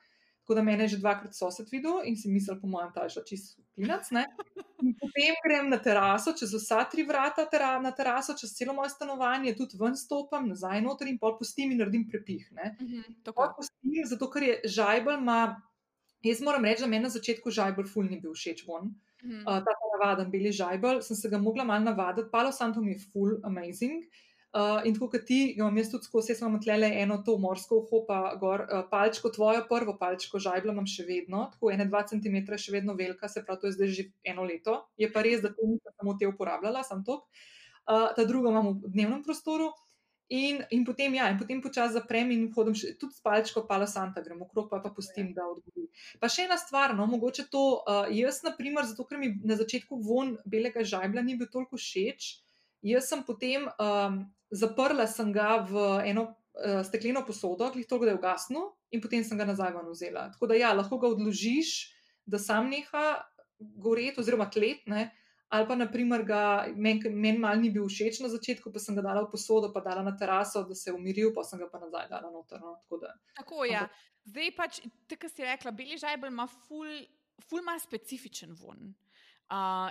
[0.49, 3.09] Tako da me je že dvakrat sosed videl in si mislil, po mojem, da je
[3.13, 4.07] šlo čisto klinac.
[5.01, 9.53] Potem grem na teraso, čez vsa tri vrata tera, na teraso, čez celo moje stanovanje,
[9.53, 12.47] tudi ven stopam, nazaj noter in pol pustim in naredim prepih.
[12.49, 15.61] Uh mhm, -huh, pustim, zato ker je žajbel, ima,
[16.23, 18.89] jaz moram reči, da meni na začetku žajbel ful ni bil všeč von.
[19.23, 19.41] Uh -huh.
[19.41, 22.99] uh, ta navaden beli žajbel, sem se ga mogla malo navaditi, palo santo mi je
[23.13, 24.01] ful amazing.
[24.01, 27.35] Uh, Uh, in tako kot ti, imam jaz tudi skozi, jaz imam tle eno to
[27.37, 31.85] morsko uho, pa gor uh, palčko, tvojo prvo palčko, žajblo imam še vedno, tako ene
[31.85, 34.79] dva centimetra, še vedno velika, se pravi, to je zdaj že eno leto.
[34.97, 37.19] Je pa res, da to nisem samo te uporabljala, sem to.
[37.85, 39.69] Uh, ta druga imam v dnevnem prostoru.
[40.33, 43.77] In, in potem, ja, in potem počasi zaprem in hodim še, tudi s palčko, pa
[43.89, 45.89] Santa, gremo okrog, pa, pa pustim, da odgovori.
[46.21, 49.57] Pa še ena stvar, no, mogoče to, uh, jaz, na primer, zato ker mi na
[49.57, 52.29] začetku von belega žajbla ni bil toliko všeč,
[52.85, 58.09] jaz sem potem um, zaprla sem ga v eno uh, stekleno posodo, ki je toliko,
[58.09, 60.27] da je ugasnil, in potem sem ga nazaj ven vzela.
[60.33, 61.73] Tako da ja, lahko ga odložiš,
[62.25, 63.21] da sam neha
[63.59, 65.09] goreti oziroma tletne.
[65.49, 66.21] Ali pa, naprimer,
[66.77, 69.81] meni men mal ni bil všeč na začetku, pa sem ga dala v posodo, pa
[69.81, 72.61] dala na teraso, da se je umiril, pa sem ga pa nazaj dala noter.
[72.61, 73.87] No, tako, da, tako ja.
[74.29, 74.77] Zdaj pač,
[75.09, 76.85] tako si rekla, beli žajbel ima ful,
[77.49, 78.91] ful ima specifičen von.
[78.93, 79.08] Uh,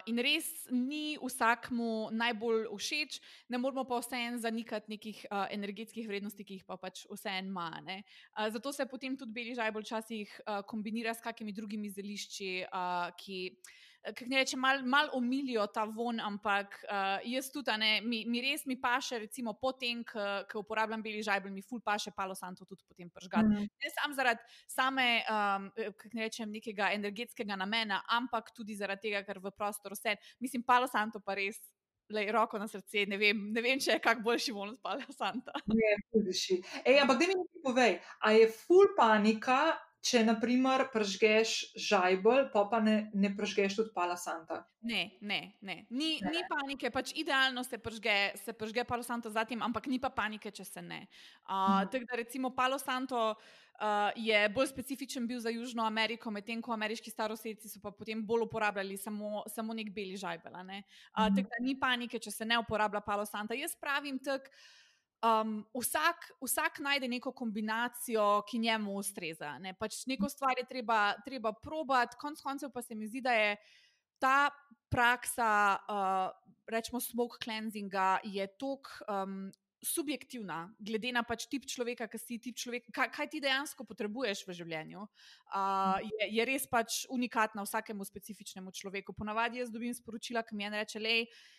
[0.06, 3.18] in res ni vsakmu najbolj všeč,
[3.50, 7.68] ne moramo pa vseeno zanikati nekih uh, energetskih vrednosti, ki jih pa pač vseeno ima.
[7.82, 13.10] Uh, zato se potem tudi beli žajbolj včasih uh, kombinira s kakimi drugimi zelišči, uh,
[13.18, 13.40] ki
[14.02, 18.40] kako ne rečem, malo mal omilijo ta von, ampak uh, jaz tudi, ne, mi, mi
[18.40, 22.84] res mi paše, recimo, potem, ko uporabljam beli žajbel, mi ful paše palo santo tudi
[22.88, 23.48] potem pržgati.
[23.48, 23.66] Mm.
[23.66, 29.24] Ne samo zaradi same, um, kako ne rečem, nekega energetskega namena, ampak tudi zaradi tega,
[29.26, 31.60] ker v prostoru vse, mislim, palo santo pa res.
[32.08, 35.04] Lej, roko na srce, ne vem, ne vem če je kak boljši von od Pala
[35.12, 35.52] Santa.
[35.68, 36.56] Ne, tudiši.
[36.80, 39.58] Ej, ampak da mi nekaj povej, a je full panika,
[40.08, 44.62] če naprimer pržgeš žajbel, pa pa ne, ne pržgeš tudi pala santa.
[44.80, 45.76] Ne, ne, ne.
[45.90, 46.32] Ni, ne.
[46.32, 50.50] ni panike, pač idealno se pržge, se pržge palo santo zatem, ampak ni pa panike,
[50.54, 51.04] če se ne.
[51.44, 51.90] Uh, hmm.
[51.92, 53.34] Tako da recimo palo santo.
[53.78, 58.24] Uh, je bolj specifičen bil za Južno Ameriko, medtem ko ameriški staroseljci so pa potem
[58.26, 60.50] bolj uporabljali samo, samo nek beli žajbel.
[60.50, 61.36] Uh, mm.
[61.36, 63.54] Tako da ni panike, če se ne uporablja palo santa.
[63.54, 64.50] Jaz pravim tako.
[65.18, 69.56] Um, vsak, vsak najde neko kombinacijo, ki njemu ustreza.
[69.58, 69.72] Ne?
[69.74, 73.56] Pač neko stvar je treba, treba probati, konec koncev pa se mi zdi, da je
[74.22, 74.50] ta
[74.88, 79.50] praksa, uh, rečemo, smoke cleansinga, je tako um,
[79.84, 84.42] subjektivna, glede na pač tip človeka, ki si tip človeka, kaj, kaj ti dejansko potrebuješ
[84.46, 85.04] v življenju.
[85.54, 89.14] Uh, je, je res pač unikatna vsakemu specifičnemu človeku.
[89.14, 91.14] Ponavadi jaz dobim sporočila, ki mi je reče, le.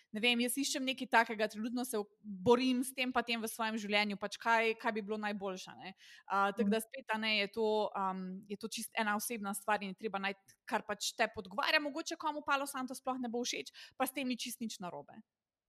[0.09, 3.77] Ne vem, jaz iščem nekaj takega, trenutno se borim s tem, pa tem v svojem
[3.77, 5.75] življenju, pač kaj, kaj bi bilo najboljše.
[5.77, 9.93] Uh, tako da spet, ne, je to, um, je to čist ena osebna stvar in
[9.93, 11.79] je treba najti, kar pač te podgovarja.
[11.83, 15.13] Mogoče komu Palo Santo sploh ne bo všeč, pa s tem ni čist nič narobe.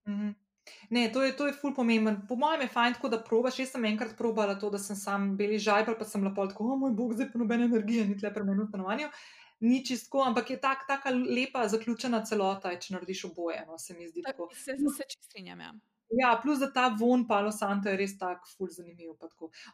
[0.08, 0.49] Mm -hmm.
[0.90, 2.22] Ne, to je, to je ful pomemben.
[2.28, 3.58] Po mojem je fajn tako, da probaš.
[3.58, 6.80] Jaz sem enkrat probala to, da sem sam beli žajbal, pa sem lepo tako, o
[6.80, 9.12] moj bog, zdaj pa nobene energije, ni tle premenjeno stanovanju.
[9.60, 13.64] Ni čisto, ampak je tak, taka lepa, zaključena celota, če narediš oboje.
[13.68, 14.48] No, se mi zdi tako.
[14.56, 15.60] Se, se, čistrinjam.
[15.60, 15.72] Ja.
[16.10, 19.12] Ja, plus da ta von Palo Santo je res tako, ful zanimiv.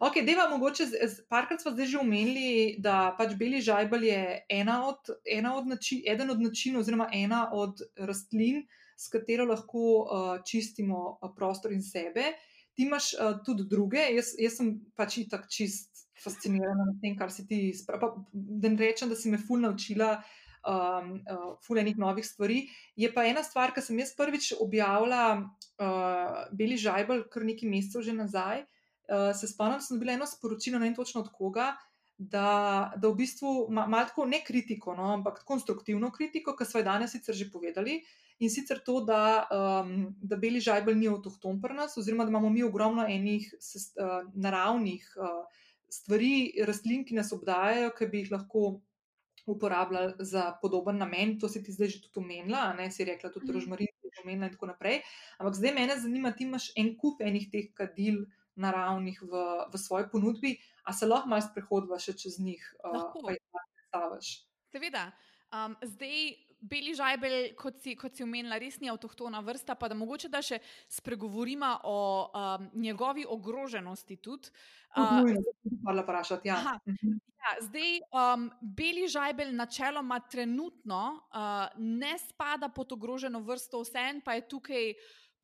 [0.05, 0.84] Ok, deva mogoče,
[1.32, 4.20] parkrat smo zdaj že omenili, da pač beli žajbal je
[4.53, 8.66] ena od, ena od način, eden od načinov, oziroma ena od rastlin,
[8.97, 12.32] s katero lahko uh, čistimo uh, prostor in sebe.
[12.74, 17.32] Ti imaš uh, tudi druge, jaz, jaz sem pač itak čist fascinirana nad tem, kar
[17.32, 18.24] si ti spravila.
[18.32, 20.16] Da ne rečem, da si me ful naučila.
[20.66, 22.64] Um, uh, Fulejnih novih stvari.
[22.99, 25.36] Je pa ena stvar, ki sem jaz prvič objavila,
[25.78, 28.64] uh, Beli Žajbel, kar nekaj mesecev že nazaj.
[29.07, 31.68] Uh, se spomnim, da sem dobila eno sporočilo, ne vem točno od koga,
[32.18, 36.82] da, da v bistvu malo ma tako ne kritiko, no, ampak konstruktivno kritiko, ki smo
[36.82, 41.09] jo danes sicer že povedali, uh, in sicer to, da, um, da beli žajbelj ni
[41.09, 47.05] avtohton pri nas, oziroma da imamo mi ogromno enih sest, uh, naravnih uh, stvari, rastlin,
[47.07, 48.66] ki nas obdajajo, ki bi jih lahko
[49.47, 51.37] uporabljali za podoben namen.
[51.41, 53.55] To si ti zdaj že tudi omenila, ne si rekla, tudi mhm.
[53.59, 55.01] rožmarin, je omenila in tako naprej.
[55.39, 58.26] Ampak zdaj me zanima, ti imaš en kup enih teh kadil.
[58.57, 60.55] Naravnih v, v svoji ponudbi,
[60.89, 64.30] a se lahko malo sprehodva še čez njih, uh, kaj ti predstavljaš?
[64.72, 65.03] Seveda.
[65.53, 66.22] Um, zdaj,
[66.61, 70.42] beli žajbelj, kot si, kot si omenila, res ni avtohtona vrsta, pa da mogoče da
[70.44, 74.16] še spregovorimo o um, njegovi ogroženosti.
[74.16, 74.52] Tudi.
[74.96, 75.32] Uh,
[75.82, 76.48] Hvala, vprašati.
[76.48, 76.78] Ja.
[76.86, 77.18] Mhm.
[77.46, 84.34] Ja, zdaj, um, beli žajbelj načeloma trenutno uh, ne spada pod ogroženo vrsto, vseeno pa
[84.34, 84.88] je tukaj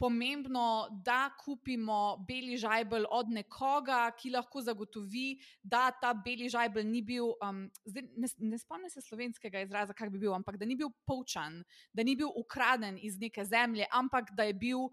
[0.02, 7.04] pomembno, da kupimo beli žajbelj od nekoga, ki lahko zagotovi, da ta beli žajbelj ni
[7.06, 10.74] bil, um, zdaj, ne, ne spomnim se slovenskega izraza, kak bi bil, ampak da ni
[10.74, 11.60] bil poučan,
[11.94, 14.88] da ni bil ukraden iz neke zemlje, ampak da je bil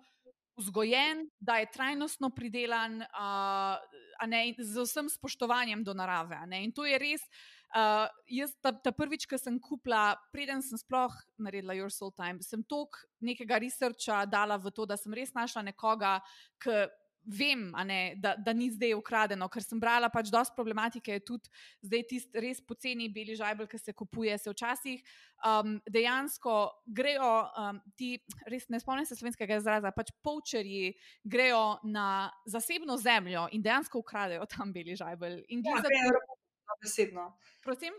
[0.59, 6.37] vzgojen, da je trajnostno pridelan, uh, ne, z vsem spoštovanjem do narave.
[6.61, 7.25] In to je res.
[7.69, 12.41] Uh, jaz, ta, ta prvič, ki sem kupila, preden sem sploh naredila Your Soul Time,
[12.41, 16.17] sem toliko nekega researcha dala v to, da sem res našla nekoga,
[16.63, 16.87] ki
[17.29, 21.51] vem, ne, da, da ni zdaj ukradeno, ker sem brala pač dosti problematike, tudi
[21.85, 24.37] zdaj tisti res poceni beli žajbel, ki se kupuje.
[24.39, 25.03] Se včasih
[25.45, 26.55] um, dejansko
[26.85, 28.15] grejo, um, ti
[28.49, 34.47] res ne spomnim se slovenskega izraza, pač povčerji grejo na zasebno zemljo in dejansko ukradejo
[34.49, 35.41] tam beli žajbel.
[35.59, 36.38] Ja, za...
[36.81, 37.31] besedno.
[37.63, 37.93] Prosim?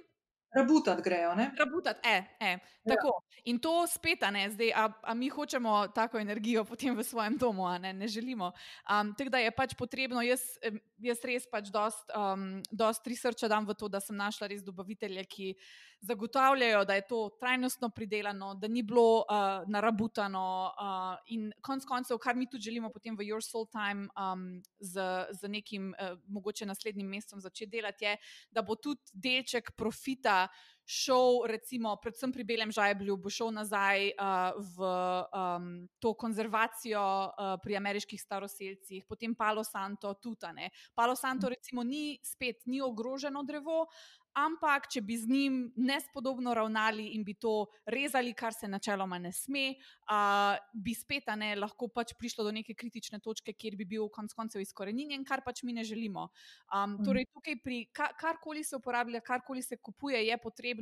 [0.51, 1.31] Rabutat grejo.
[1.59, 2.59] Rabutat, e, e.
[2.89, 3.23] Tako.
[3.45, 7.67] In to spet, ne, zdaj, a, a mi hočemo tako energijo potem v svojem domu,
[7.67, 8.51] a ne, ne želimo.
[8.91, 10.43] Um, tako da je pač potrebno, jaz,
[10.99, 15.25] jaz res pač dost, um, dost researcha dam v to, da sem našla res dobavitelje,
[15.25, 15.55] ki
[16.01, 20.73] zagotavljajo, da je to trajnostno pridelano, da ni bilo uh, narabutano.
[20.81, 25.01] Uh, in konec koncev, kar mi tudi želimo potem v Your Soul Time um, z,
[25.31, 28.17] z nekim, uh, mogoče naslednjim mestom začeti delati, je,
[28.51, 30.49] da bo tudi delček profita
[30.91, 34.91] šel, recimo, predvsem pri Belem žajblju, bo šel nazaj uh, v
[35.31, 35.69] um,
[36.03, 40.71] to konzervacijo uh, pri ameriških staroseljcih, potem Palo Santo, tutane.
[40.95, 43.87] Palo Santo, recimo, ni spet, ni ogroženo drevo,
[44.39, 49.33] Ampak, če bi z njim nespodobno ravnali in bi to rezali, kar se načeloma ne
[49.35, 49.75] sme,
[50.07, 54.35] uh, bi spet ne, lahko pač prišlo do neke kritične točke, kjer bi bil konec
[54.39, 56.29] koncev izkoreninjen, kar pač mi ne želimo.
[56.71, 60.80] Um, torej, tukaj pri kar, karkoli se uporablja, karkoli se kupuje, je potrebno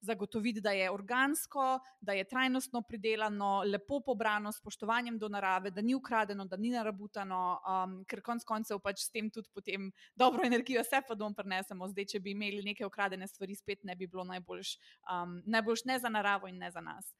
[0.00, 5.82] zagotoviti, da je organsko, da je trajnostno pridelano, lepo pobrano, s spoštovanjem do narave, da
[5.82, 10.44] ni ukradeno, da ni narabutano, um, ker konec koncev pač s tem tudi potem dobro
[10.50, 11.88] energijo se pa dom prenesemo.
[11.88, 14.76] Zdaj, če bi imeli nekaj ukradene stvari spet ne bi bilo najboljš,
[15.12, 17.14] um, najboljš ne za naravo in ne za nas.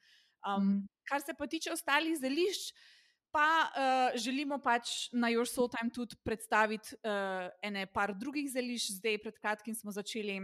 [0.45, 0.85] Um, mm.
[1.07, 2.71] Kar se pa tiče ostalih zelišč,
[3.31, 8.97] pa uh, želimo pač na Your Soul Time tudi predstaviti uh, ene par drugih zelišč.
[8.99, 10.39] Zdaj, pred kratkim smo začeli.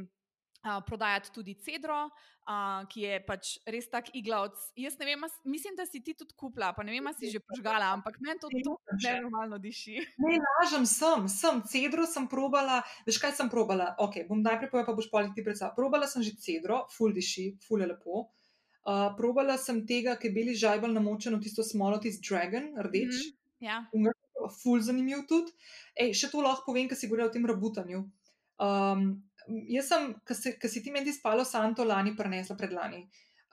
[0.64, 2.06] Uh, prodajati tudi cedro,
[2.48, 4.56] uh, ki je pač res tak iglavc.
[4.80, 7.90] Jaz ne vem, mislim, da si ti tudi kupila, pa ne vem, si že požgala,
[7.92, 9.98] ampak meni to tako nenormalno diši.
[10.24, 12.80] Ne, lažem, sem, sem, cedro sem probala.
[13.04, 13.92] Veš, kaj sem probala?
[14.00, 15.76] Ok, bom najprej povedala, pa boš politi predstav.
[15.76, 18.30] Probala sem že cedro, full diši, full je lepo.
[18.84, 23.12] Uh, probala sem tega, ki je bili žajbal namočen v tisto smolo, tisti dragon, rdeč.
[23.12, 23.36] Mm -hmm,
[23.68, 23.78] ja.
[24.64, 25.52] ful zanimiv tudi.
[25.96, 28.04] Ej, še to lahko povem, ker si govoril o tem rabutanju.
[28.64, 33.04] Um, jaz sem, ki si ti meni spalo Santo lani prenesla predlani.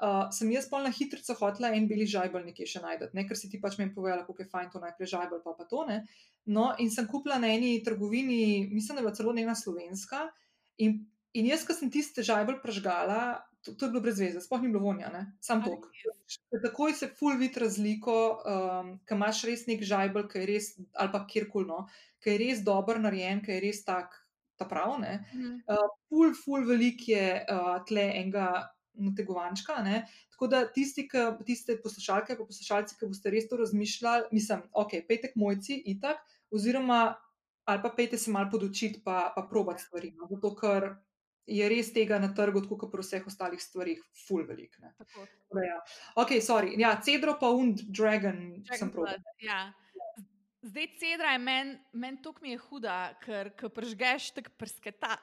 [0.00, 3.26] Uh, sem jaz pol na hitro hotela en beli žajbel nekje še najdete, ne?
[3.28, 5.84] ker si ti pač meni povedala, kako je fajn to najprej žajbel, pa pa to
[5.84, 5.98] ne.
[6.48, 10.22] No, in sem kupila na eni trgovini, mislim, da je bila celo ena slovenska.
[10.80, 11.02] In,
[11.36, 14.72] in jaz, ko sem tiste žajbel prežgala, to, to je bilo brez veze, sploh ni
[14.72, 15.26] bilo vonja, ne?
[15.44, 15.90] sam tok.
[16.64, 21.12] Takoj se full vid razliko, um, ki imaš res nek žajbel, ki je res, ali
[21.12, 21.84] pa kjerkoli, no,
[22.24, 24.16] ki je res dober narejen, ki je res tak,
[24.60, 24.98] ta prav.
[25.00, 25.56] Mm.
[25.64, 28.50] Uh, full, full velik je uh, tle enega
[29.00, 29.80] nategovančka.
[29.82, 30.04] Ne?
[30.34, 35.00] Tako da tisti, ki, tiste poslušalke, pa poslušalci, ki boste res to razmišljali, mislim, ok,
[35.08, 37.02] petek mojci, itak, oziroma
[37.70, 40.10] ali pa pejte se malo podočiti, pa, pa probati stvari.
[40.18, 40.26] No?
[40.30, 40.88] Zato, ker
[41.46, 44.74] je res tega na trgu, kot pri vseh ostalih stvarih, full velik.
[44.80, 45.76] Ja.
[46.18, 46.74] Ok, sorry.
[46.80, 49.12] Ja, Cedro pa und Dragon, Dragon sem prav.
[49.44, 49.60] Ja.
[50.62, 55.16] Zdaj, cedra je meni men tukaj mi je huda, ker pržgeš tako prsketa.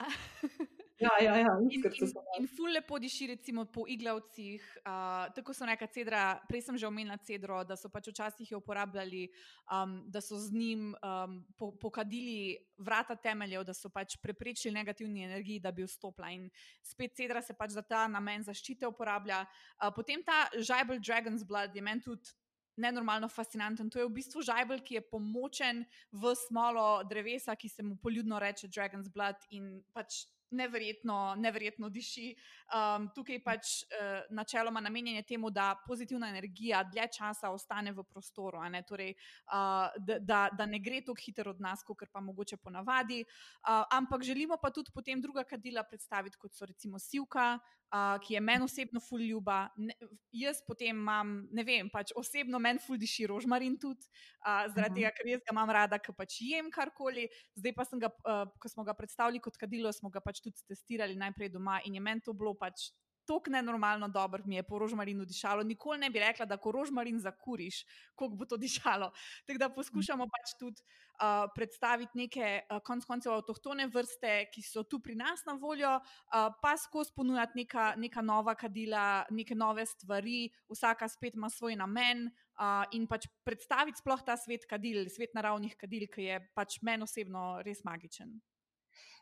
[0.98, 4.64] Ja, ja, ja, in, in, in ful lepo diši, recimo po iglavcih.
[4.82, 8.58] Uh, tako so neka cedra, prej sem že omenila cedro, da so pač včasih jo
[8.58, 9.28] uporabljali,
[9.70, 15.22] um, da so z njim um, po, pokadili vrata temeljev, da so pač preprečili negativni
[15.30, 16.34] energiji, da bi vstopila.
[16.34, 16.50] In
[16.82, 19.44] spet cedra se pač za ta namen zaščite uporablja.
[19.78, 22.34] Uh, potem ta žajbel Dragon's Blood je meni tudi.
[22.78, 23.90] Nenormalno fascinanten.
[23.90, 28.40] To je v bistvu žajbel, ki je pomočen v smolo drevesa, ki se mu poljudno
[28.40, 32.32] reče Dragon's Blood, in pač neverjetno, neverjetno diši.
[32.76, 38.04] Um, tukaj pač uh, načeloma namenjen je temu, da pozitivna energija dlje časa ostane v
[38.04, 39.14] prostoru, torej,
[39.48, 43.24] uh, da, da, da ne gre tako hitro od nas, kot pa mogoče ponavadi.
[43.24, 47.60] Uh, ampak želimo pa tudi potem druga kadila predstaviti, kot so recimo Sivka.
[47.88, 49.70] Uh, ki je meni osebno ful ljuba.
[49.80, 49.94] Ne,
[50.36, 54.10] jaz potem imam, ne vem, pač osebno meni ful diši rožmarin tudi,
[54.44, 57.30] uh, zaradi tega, ker jaz ga imam rada, ker pač jem karkoli.
[57.56, 60.60] Zdaj pa sem ga, uh, ko smo ga predstavili kot kadilo, smo ga pač tudi
[60.68, 62.90] testirali najprej doma in je meni to bilo pač
[63.28, 65.64] tako nenormalno dobro mi je po rožmarinu dišalo.
[65.64, 67.84] Nikoli ne bi rekla, da ko rožmarin zakuriš,
[68.16, 69.12] kako bo to dišalo.
[69.46, 74.84] Tako da poskušamo pač tudi uh, predstaviti neke, uh, konc koncev, avtohtone vrste, ki so
[74.84, 79.86] tu pri nas na voljo, uh, pa skozi ponujati neka, neka nova kadila, neke nove
[79.86, 82.30] stvari, vsaka spet ima svoj namen.
[82.58, 87.06] Uh, in pač predstaviti sploh ta svet kadil, svet naravnih kadil, ki je pač meni
[87.06, 88.40] osebno res magičen.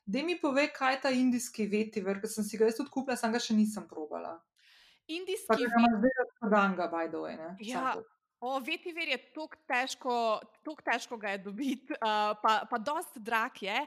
[0.05, 3.17] Da mi pove, kaj je ta indijski vetiver, ker sem si ga jaz tudi kupila,
[3.17, 4.35] sem ga še nisem probala.
[5.09, 5.81] Indijski vetiver.
[5.81, 7.39] Ja, zdaj to ganga, by the way.
[7.65, 7.95] Ja.
[8.45, 10.15] O, vetiver je tako težko,
[10.85, 13.79] težko ga je dobiti, uh, pa, pa dost drag je.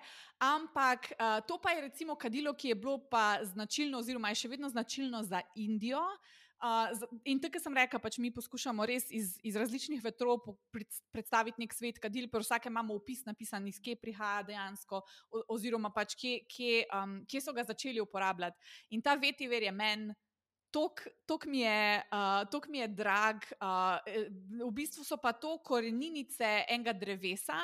[0.42, 4.50] Ampak uh, to pa je recimo kadilo, ki je bilo pa značilno, oziroma je še
[4.56, 6.02] vedno značilno za Indijo.
[6.02, 6.90] Uh, Uh,
[7.22, 10.40] in tako sem rekla, pač mi poskušamo res iz, iz različnih vetrov
[11.14, 15.04] predstaviti nek svet, kadil, pri vsakem imamo opis napisan, iz kje prihaja dejansko,
[15.54, 18.58] oziroma pač kje, kje, um, kje so ga začeli uporabljati.
[18.90, 20.16] In ta vetiver je meni
[20.70, 23.96] Tok mi, uh, mi je drag, uh,
[24.60, 27.56] v bistvu so pa to koreninice enega drevesa,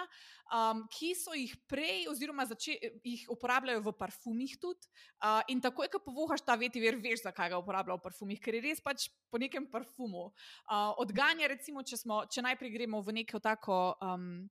[0.49, 4.89] um, ki so jih prej, oziroma zače, jih uporabljajo v parfumih tudi.
[5.21, 8.65] Uh, in takoj, ko povohaš ta vetiver, veš, zakaj ga uporabljajo v parfumih, ker je
[8.71, 10.31] res pač po nekem parfumu.
[10.65, 14.49] Uh, odganja, recimo, če, smo, če najprej gremo v neko tako um,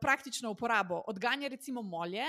[0.00, 2.24] praktično uporabo, odganja recimo molje.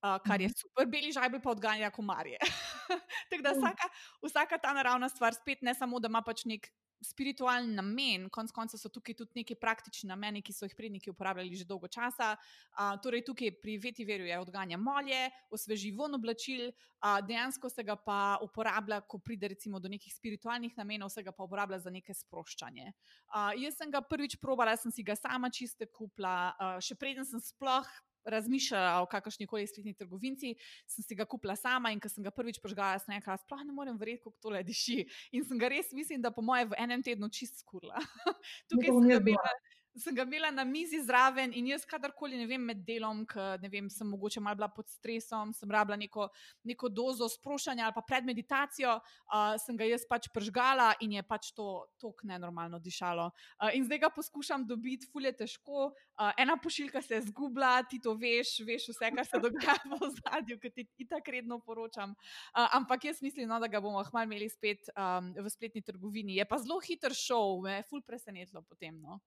[0.00, 0.56] Uh, kar je mhm.
[0.56, 2.38] super, beli žajbi pa odganja komarje.
[3.30, 3.88] Tako da vsaka,
[4.24, 6.70] vsaka ta naravna stvar, spet ne samo, da ima pač nek
[7.00, 11.56] spiritualni namen, konec konca so tukaj tudi neki praktični nameni, ki so jih predniki uporabljali
[11.56, 12.34] že dolgo časa.
[12.76, 17.84] Uh, torej, tukaj pri veti veru je odganja molje, osveži von oblačil, uh, dejansko se
[17.84, 21.90] ga pa uporablja, ko pride recimo do nekih spiritualnih namenov, se ga pa uporablja za
[21.90, 22.92] neke sproščanje.
[23.32, 27.24] Uh, jaz sem ga prvič probala, sem si ga sama čiste kupla, uh, še preden
[27.24, 27.88] sem sploh
[28.24, 30.54] razmišljala o kakršni koli spletni trgovini,
[30.86, 33.74] sem si ga kupila sama in ko sem ga prvič požgala, sem rekla, sploh ne
[33.76, 35.04] morem verjeti, kako to le diši.
[35.36, 37.98] In sem ga res, mislim, da po moje v enem tednu čist skurla.
[38.70, 39.54] Tukaj sem ga imela
[40.00, 44.08] sem ga imela na mizi zraven in jaz, kadarkoli, ne vem, med delom, ki sem
[44.08, 46.28] mogoče malo bila pod stresom, sem rabila neko,
[46.68, 51.22] neko dozo sproščanja ali pa pred meditacijo, uh, sem ga jaz pač pržgala in je
[51.26, 51.68] pač to
[52.00, 53.30] tako nenormalno dišalo.
[53.30, 55.90] Uh, in zdaj ga poskušam dobiti, fulje težko.
[56.20, 60.10] Uh, ena pošiljka se je zgubila, ti to veš, veš vse, kar se dogaja v
[60.18, 62.12] zadju, ki ti tako redno poročam.
[62.12, 66.36] Uh, ampak jaz mislim, no, da ga bomo hmalo imeli spet um, v spletni trgovini.
[66.36, 69.00] Je pa zelo hiter šov, me je ful presenetilo potem.
[69.00, 69.20] No.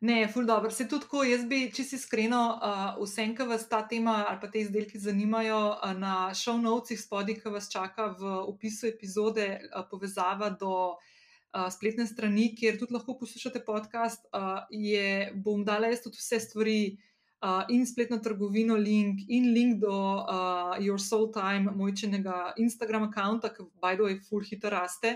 [0.00, 0.70] Ne, ful dobro.
[0.70, 4.40] Se tudi tako, jaz bi, če si iskreno, uh, vsem, ki vas ta tema ali
[4.40, 9.44] pa te izdelki zanimajo, uh, na show notesih spodaj, ki vas čaka v opisu epizode,
[9.68, 15.92] uh, povezava do uh, spletne strani, kjer tudi lahko poslušate podcast, uh, je, bom dala
[15.92, 16.80] jaz tudi vse stvari.
[17.40, 23.48] Uh, in spletno trgovino, link, in link do uh, Your Soul Time, mojčenega Instagram računa,
[23.48, 25.14] ki, by the way, full hitro raste.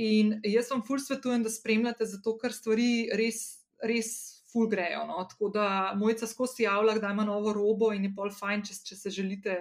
[0.00, 5.04] In jaz vam full svetujem, da spremljate, zato ker stvari res, res full grejo.
[5.06, 5.24] No?
[5.28, 8.96] Tako da mojca skozi javlja, da ima novo robo in je pol fajn, če, če
[8.96, 9.60] se želite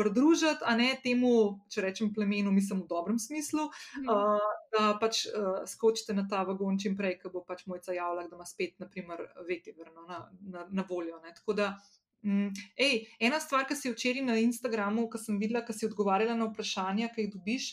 [0.00, 1.30] pridružiti, a ne temu,
[1.72, 4.08] če rečem, plemenu, mislim v dobrem smislu, mm.
[4.08, 8.28] uh, da pač uh, skočite na ta vagon čim prej, ker bo pač mojca javljala,
[8.30, 11.20] da ima spet, naprimer, vetivrno na, na, na voljo.
[11.24, 11.34] Ne?
[11.36, 11.72] Tako da.
[12.20, 16.34] Mm, ej, ena stvar, ki si včeraj na Instagramu, ki sem videla, ki si odgovarjala
[16.36, 17.68] na vprašanja, ki jih dobiš,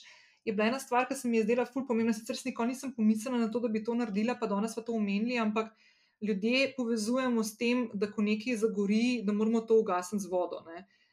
[0.48, 2.16] je bila ena stvar, ki se mi je zdela ful pomembna.
[2.16, 5.40] Sicer nikoli nisem pomislila na to, da bi to naredila, pa danes smo to omenili,
[5.44, 5.74] ampak
[6.24, 10.64] ljudje povezujemo s tem, da ko nekaj zagori, da moramo to ugasniti z vodo.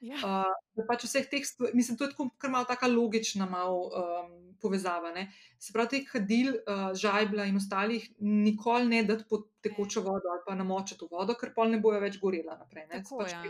[0.04, 0.20] Ja.
[0.20, 4.30] Uh, pač vseh teh stvari, mislim, to je tako, kar malo tako logična mal, um,
[4.62, 5.10] povezava.
[5.16, 5.26] Ne?
[5.58, 10.44] Se pravi, teh kadil, uh, žajbla in ostalih, nikoli ne dati pod tekočo vodo ali
[10.46, 12.86] pa namočiti v vodo, ker pol ne bojo več gorela naprej.
[12.92, 13.42] Tako, pač ja.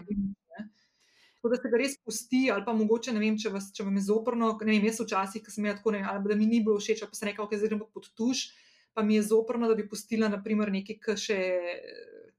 [1.44, 3.98] Tako da se ga res pusti, ali pa mogoče ne vem, če, vas, če vam
[4.00, 4.54] je zoprno.
[4.64, 7.04] Ne vem, jaz včasih, ki sem jih tako ne, ali da mi ni bilo všeč,
[7.04, 8.46] pa sem rekel, okay, zdaj gremo pod tuš
[8.94, 11.38] pa mi je zoprno, da bi pustila naprimer, nekaj, ki še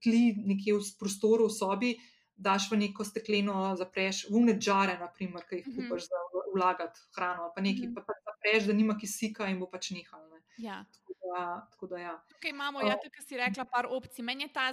[0.04, 1.92] tli nekje v prostoru, v sobi,
[2.36, 5.76] daš v neko stekleno, zapreš v nežare, naprimer, ki jih mhm.
[5.76, 6.40] kupaš mm -hmm.
[6.40, 7.96] za vlagati hrano, pa nekaj, mm -hmm.
[7.96, 10.35] pa, pa zapreš, da nima kisika in bo pač nehal.
[10.58, 10.86] Ja.
[11.26, 12.24] Da, tako da, ja.
[12.30, 14.24] Tukaj imamo, ja, tako si rekla, par opcij.
[14.24, 14.66] Meni je ta,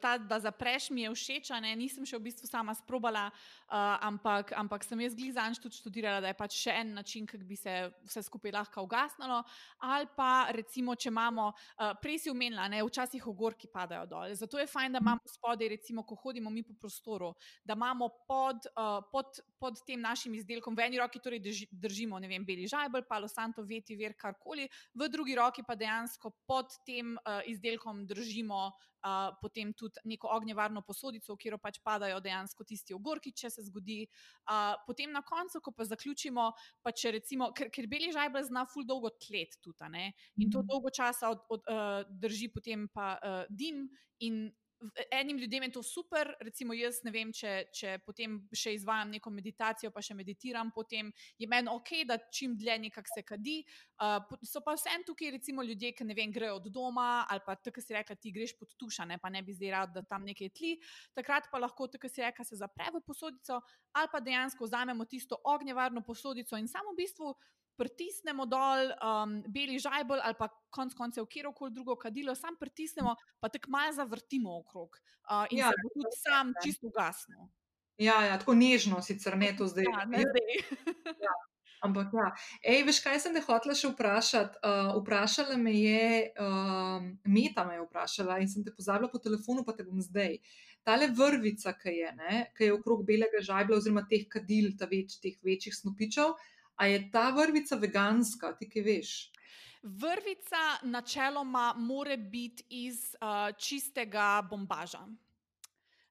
[0.00, 1.50] ta, da zapreš, mi je všeč.
[1.76, 6.30] Nisem še v bistvu sama sprobala, uh, ampak, ampak sem jaz glizanč tudi študirala, da
[6.30, 7.74] je pač še en način, kako bi se
[8.06, 9.40] vse skupaj lahko ugasnilo.
[9.82, 14.34] Ali pa recimo, če imamo, uh, prej si umenila, ne, včasih ogorki padajo dol.
[14.38, 17.32] Zato je fajn, da imamo spodaj, recimo, ko hodimo mi po prostoru,
[17.64, 22.20] da imamo pod, uh, pod, pod tem našim izdelkom v eni roki torej drži, držimo,
[22.22, 26.70] ne vem, beli žajbel, palo santo, veti, ver, karkoli, v drugi roki pa dejansko pod
[26.86, 28.68] tem uh, izdelkom držimo
[29.06, 33.64] uh, potem tudi neko ognjevarno posodico, v katero pač padajo dejansko tisti ogorki, če se
[33.68, 34.04] zgodi.
[34.46, 36.50] Uh, potem na koncu, ko pa zaključimo,
[36.82, 40.10] pa če recimo, ker, ker beli žajbel zna ful dolgo tlet tudi, ne?
[40.36, 40.68] in to mhm.
[40.70, 43.86] dolgo časa od, od, uh, drži potem pa uh, dim
[44.20, 44.46] in
[45.10, 49.30] enim ljudem je to super, recimo jaz ne vem, če, če potem še izvajam neko
[49.32, 53.56] meditacijo, pa še meditiram, potem je meni ok, da čim dlje nekako se kadi.
[53.96, 57.56] Uh, so pa vsem tukaj, recimo ljudje, ki ne vem, grejo od doma ali pa
[57.56, 60.26] tako si reka, ti greš pod tuša, ne pa ne bi zdaj rad, da tam
[60.28, 60.76] nekaj tli.
[61.16, 63.60] Takrat pa lahko, tako si reka, se zapre v posodico
[63.96, 67.32] ali pa dejansko vzamemo tisto ognjevarno posodico in samo v bistvu
[67.76, 73.48] pritisnemo dol um, beli žajbel ali pa konc koncev kjerkoli drugo kadilo, sam pritisnemo, pa
[73.48, 74.96] tako malo zavrtimo okrog
[75.30, 77.46] uh, in ja, se bo tudi sam čisto ugasnil.
[77.98, 79.86] Ja, ja, tako nežno, sicer ne to zdaj.
[79.88, 80.56] Ja, ne zdaj.
[81.28, 81.36] ja.
[81.84, 82.26] Ampak, ja.
[82.64, 84.60] Ej, veš, kaj sem te hotela še vprašati?
[84.64, 89.64] Uh, vprašala me je, uh, Meta me je vprašala in sem te pozabila po telefonu,
[89.64, 90.38] pa te bom zdaj.
[90.86, 95.18] Tale vrvica, ki je, ne, ki je okrog belega žajbla, oziroma teh kadil, ta več,
[95.22, 99.12] teh večjih snopičev, uh, A je ta vrvica veganska, ti kaj veš?
[99.82, 105.06] Vrvica načeloma more biti iz uh, čistega bombaža.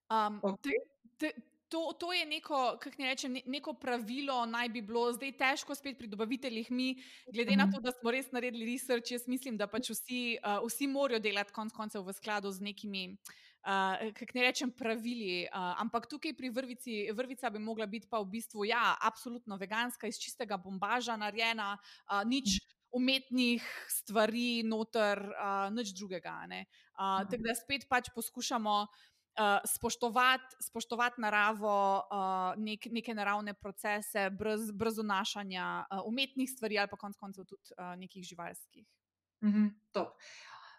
[0.09, 1.31] Um, okay.
[1.69, 6.07] To, to je neko, ne rečem, neko pravilo, naj bi bilo zdaj težko spet pri
[6.07, 6.69] dobaviteljih.
[6.71, 6.93] Mi,
[7.33, 7.73] glede na mhm.
[7.73, 11.53] to, da smo res naredili research, jaz mislim, da pač vsi, uh, vsi morajo delati
[11.53, 13.17] konc koncev v skladu z nekimi
[13.65, 15.47] uh, kako ne rečem, pravili.
[15.49, 20.07] Uh, ampak tukaj pri vrvici, vrvica bi mogla biti pa v bistvu, ja, absolutno veganska,
[20.07, 22.61] iz čistega bombaža narejena, uh, nič.
[22.95, 23.59] Umetnih
[23.91, 26.45] stvari, noter, uh, nič drugega.
[26.47, 28.75] Uh, tako da spet pač poskušamo
[29.35, 36.79] uh, spoštovati spoštovat naravo, uh, nek, neke naravne procese, brez, brez unašanja uh, umetnih stvari,
[36.79, 38.87] ali pa konec koncev tudi uh, nekih živalskih.
[39.43, 39.69] Mm -hmm,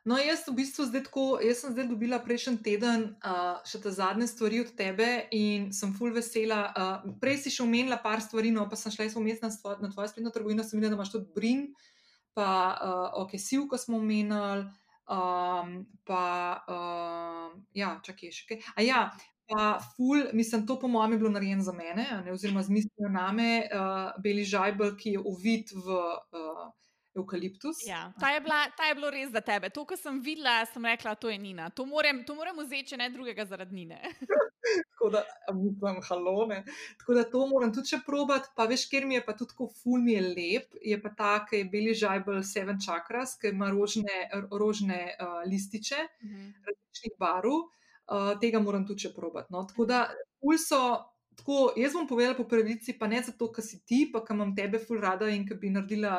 [0.07, 3.91] No, jaz v bistvu zdaj tako, jaz sem zdaj dobila prejšnji teden uh, še te
[3.91, 6.61] zadnje stvari od tebe in sem full vesela.
[6.71, 9.51] Uh, prej si še omenila par stvari, no pa sem šla vmes na,
[9.83, 11.67] na tvojo spletno trgovino, sem videla, da imaš tudi brin,
[12.39, 14.69] pa uh, ok, siv, ko smo omenjali,
[15.11, 15.75] um,
[16.07, 16.23] pa
[16.71, 18.63] uh, ja, čakaj še kaj.
[18.79, 19.09] A ja.
[19.47, 23.11] Pa, ful, mislim, to po mojem je bilo narejeno za mene, ne, oziroma z mislijo
[23.15, 25.99] name, uh, beli žajbel, ki je uvit v
[26.35, 26.65] uh,
[27.17, 27.83] eukaliptus.
[27.87, 29.71] Ja, ta, je bila, ta je bilo res za tebe.
[29.75, 31.71] To, kar sem videla, sem rekla, to je Nina.
[31.71, 34.01] To moram, to moram vzeti, če ne drugega zaradi Nine.
[34.93, 35.23] tako da,
[35.55, 36.63] mislim, halone.
[36.99, 38.53] Tako da to moram tudi še probati.
[38.57, 41.33] Pa veš, ker mi je pa tudi tako ful mi je lep, je pa ta,
[41.49, 44.21] ki je beli žajbel Seven Chakras, ki ima rožne,
[44.53, 46.37] rožne uh, lističe, uh mhm.
[46.37, 46.71] -huh.
[46.71, 47.59] različnih barv.
[48.07, 49.51] Uh, tega moram tudi še probati.
[49.51, 49.65] No?
[49.67, 50.07] Tako da,
[50.39, 50.83] ful so
[51.37, 54.55] tako, jaz bom povedala po pravici, pa ne zato, ker si ti, pa ker imam
[54.57, 56.13] tebe ful rada in ker bi naredila,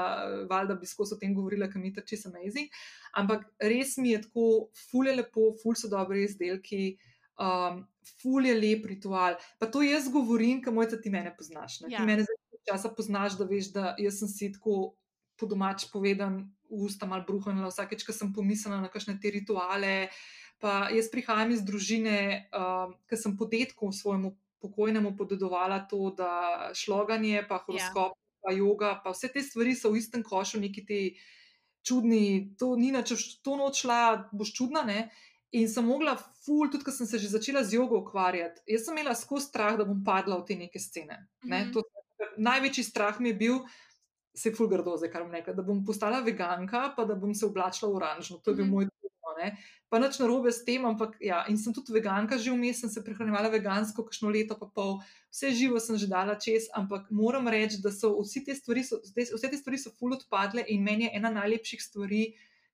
[0.50, 2.70] valjda bi skozi o tem govorila, ker mi je čisto amazing.
[3.18, 4.48] Ampak res mi je tako,
[4.88, 6.98] ful je lepo, ful so dobri izdelki.
[7.38, 7.84] Um,
[8.22, 9.38] ful je lep ritual.
[9.62, 11.82] Pa to jaz govorim, ker mojca ti mene poznaš.
[11.86, 12.00] Ja.
[12.00, 14.96] Ti mene zdaj časa poznaš, da veš, da jaz sem si tako
[15.38, 20.10] po domač povedan, usta mal bruhnila, vsakeč, ko sem pomislila na kakšne te rituale.
[20.58, 26.72] Pa jaz prihajam iz družine, uh, ker sem po detku svojemu pokojnemu podedovala to, da
[26.74, 28.42] šloganje, pa horoskop, ja.
[28.42, 31.02] pa yoga, pa vse te stvari so v istem košu, neki ti
[31.88, 34.84] čudni, to ni na če to noč šla, boš čudna.
[34.88, 35.08] Ne?
[35.56, 38.98] In sem mogla, ful, tudi ko sem se že začela z jogo ukvarjati, jaz sem
[38.98, 41.28] imela skozi strah, da bom padla v te neke scene.
[41.44, 41.64] Ne?
[41.64, 41.74] Mm -hmm.
[41.74, 41.84] to,
[42.38, 43.60] največji strah mi je bil,
[44.36, 47.46] se ful grdo, zdaj kar bom rekla, da bom postala veganka, pa da bom se
[47.46, 48.38] oblačila v oranžno.
[48.38, 48.74] To je bil mm -hmm.
[48.74, 48.88] moj
[49.38, 49.54] ne.
[49.88, 53.00] Pa nič narobe s tem, ampak ja, in sem tudi veganka, že vmes sem se
[53.00, 54.98] prehranjevala vegansko, kakšno leto pa pol,
[55.32, 59.00] vse živo sem že dala čez, ampak moram reči, da so vse te stvari, so,
[59.00, 62.24] vse te stvari so full odpadle in meni je ena najlepših stvari,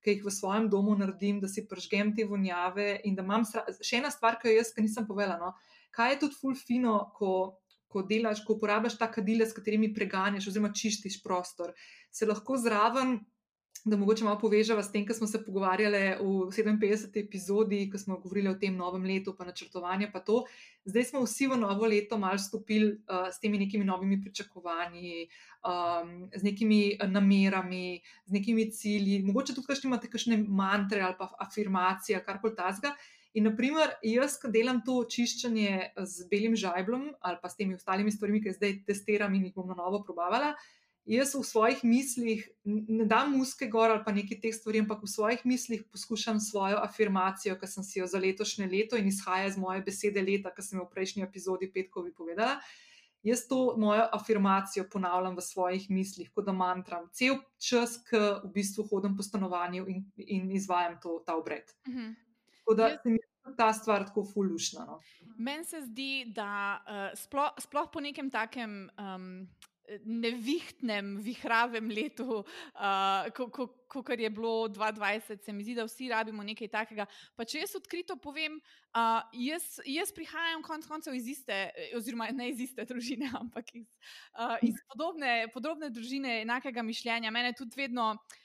[0.03, 4.01] ki jih v svojem domu naredim, da si pržgem te vonjave in da imam še
[4.01, 5.53] ena stvar, ki jo jaz, nisem povedala, no,
[5.93, 7.59] kaj je tudi full fino, ko.
[7.93, 11.75] Ko delaš, ko uporabljaš ta kadile, s katerimi preganjaš, oziroma čistiš prostor,
[12.09, 13.19] se lahko zraven
[13.83, 17.17] da mogoče malo povežemo s tem, kar smo se pogovarjali v 57.
[17.19, 20.07] epizodi, ko smo govorili o tem novem letu, pa načrtovanje.
[20.11, 20.23] Pa
[20.85, 25.27] Zdaj smo vsi v novo leto malo stopili uh, s temi nekimi novimi pričakovanji,
[25.63, 29.21] um, z nekimi namerami, z nekimi cilji.
[29.23, 32.95] Mogoče tudi, če imate kakšne mantre ali pa afirmacije, kar koli tasga.
[33.33, 38.11] In, naprimer, jaz, ki delam to očiščanje z belim žajblom ali pa s temi ostalimi
[38.11, 40.53] stvarmi, ki zdaj testiram in jih bom na novo probavala,
[41.05, 45.09] jaz v svojih mislih ne dam muske gor ali pa nekaj teh stvari, ampak v
[45.11, 49.57] svojih mislih poskušam svojo afirmacijo, ki sem si jo za letošnje leto in izhaja iz
[49.57, 52.59] moje besede leta, ki sem jo v prejšnji epizodi Petkovi povedala.
[53.23, 58.51] Jaz to mojo afirmacijo ponavljam v svojih mislih, kot da mantram, cel čas, ki v
[58.55, 61.63] bistvu hodim po stanovanju in, in izvajam to, ta obred.
[61.87, 62.15] Uh -huh.
[62.57, 63.19] Tako da se mi
[63.57, 64.85] ta stvar tako fulušna.
[64.85, 64.99] No.
[65.37, 68.89] Meni se zdi, da uh, sploh, sploh po nekem takem.
[68.99, 69.47] Um,
[70.05, 73.27] nevihtnem, vihravem letu, uh,
[73.87, 77.05] kot je bilo 2020, se mi zdi, da vsi rabimo nekaj takega.
[77.35, 78.59] Pa če jaz odkrito povem,
[78.95, 81.57] uh, jaz, jaz prihajam konec koncev iz iste,
[81.97, 83.89] oziroma ne iz iste družine, ampak iz,
[84.37, 87.31] uh, iz podobne, podobne družine, enakega mišljenja.
[87.31, 88.13] Mene tudi vedno.
[88.13, 88.39] Uh,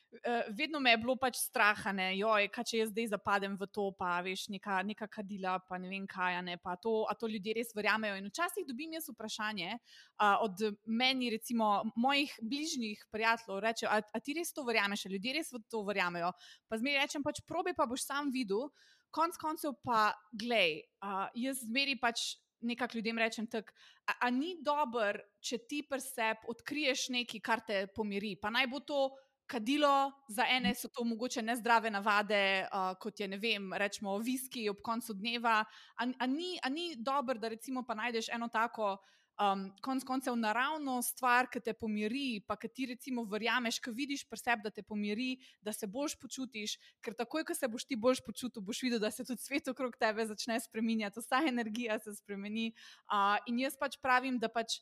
[0.49, 2.09] vedno me je bilo pač strah, da
[2.53, 6.07] kaj če jaz zdaj zapadem v to, pa veš, neka, neka kadila, pa ne vem
[6.09, 8.17] kaj, ne, pa to, a to ljudje res verjamejo.
[8.17, 14.21] In včasih dobim jaz vprašanje uh, od meni, recimo, mojih bližnjih prijateljev, reče, a, a
[14.25, 16.33] ti res to verjameš, a ljudje res v to verjamejo.
[16.69, 18.69] Pa zmeri rečem, pač probi, pa boš sam videl,
[19.15, 22.39] konc koncev pa glej, uh, jaz zmeri pač.
[22.59, 23.69] Nekako ljudem rečem, tak,
[24.11, 28.33] a, a ni dobro, če ti preseb odkriješ nekaj, kar te pomiri.
[28.35, 29.05] Pa naj bo to
[29.49, 34.69] kadilo, za ene so to mogoče nezdrave navade, uh, kot je, ne vem, rečemo, viski
[34.69, 35.63] ob koncu dneva.
[35.97, 38.99] Ampak ni, ni dobro, da recimo pa najdeš eno tako.
[39.39, 44.25] Um, konc koncev naravno stvar, ki te pomiri, pa ki ti recimo verjameš, ki vidiš
[44.27, 47.95] pri sebi, da te pomiri, da se boš počutiš, ker takoj, ko se boš ti
[47.97, 52.17] boš počutil, boš videl, da se tudi svet okrog tebe začne spremenjati, vsa energija se
[52.19, 52.73] spremeni.
[53.07, 54.81] Uh, in jaz pač pravim, da pač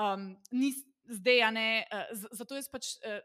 [0.00, 3.18] um, nis, zdaj, ne, uh, zato jaz pač uh,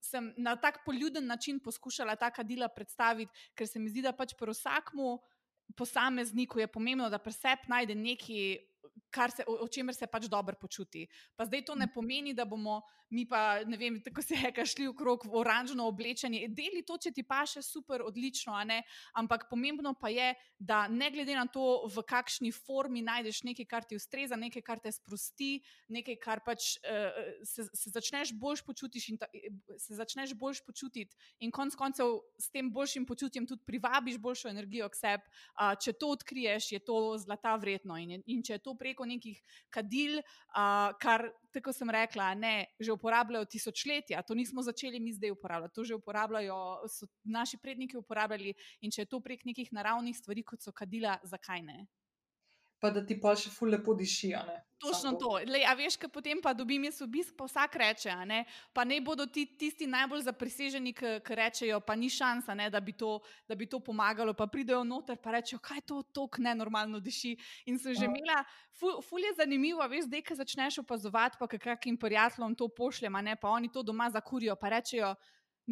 [0.00, 4.34] sem na tak poljuden način poskušala ta kadila predstaviti, ker se mi zdi, da pač
[4.38, 5.18] pri vsakmu
[5.76, 7.94] posamezniku je pomembno, da presep najde
[9.16, 11.06] nekaj se, o, o čemer se pač dobro počuti.
[11.36, 14.88] Pa zdaj to ne pomeni, da bomo mi pa, ne vem, tako se je kašli
[14.88, 16.48] v krog v oranžno oblečenje.
[16.50, 18.56] Deli to, če ti paše, super, odlično,
[19.14, 23.86] ampak pomembno pa je, da ne glede na to, v kakšni formi najdeš nekaj, kar
[23.86, 27.14] ti ustreza, nekaj, kar te sprosti, nekaj, kar pač uh,
[27.46, 29.30] se, se začneš bolj počutiti in ta,
[29.78, 34.88] se začneš bolj počutiti, in konec koncev s tem boljšim počutjem tudi privabiš boljšo energijo
[34.90, 35.30] k sebi.
[35.54, 37.98] Uh, če to odkriješ, je to zlata vredno.
[38.02, 39.40] In, in če je to preko nekih
[39.72, 45.34] kadil, uh, kar, tako sem rekla, ne, že uporabljajo tisočletja, to nismo začeli mi zdaj
[45.36, 48.54] uporabljati, to že uporabljajo, so naši predniki uporabljali.
[48.84, 51.86] In če je to prek nekih naravnih stvari, kot so kadila, zakaj ne?
[52.78, 54.32] Pa da ti pa še ful lepo diši.
[54.78, 55.38] Točno to.
[55.48, 58.42] Lej, a veš, kaj potem pa dobim jaz obisk, pa vsak reče, ne?
[58.76, 62.92] pa ne bodo ti, tisti najbolj zapriseženi, ki rečejo, pa ni šansa, ne, da, bi
[62.92, 63.16] to,
[63.48, 67.32] da bi to pomagalo, pa pridejo noter in rečejo, kaj to tako nenormalno diši.
[67.72, 68.44] In sem že imela,
[68.76, 73.36] ful, ful je zanimivo, veš, zdaj, ki začneš opazovati, pa kakim prijateljem to pošljem, ne,
[73.40, 75.14] pa oni to doma zakurijo, pa rečejo,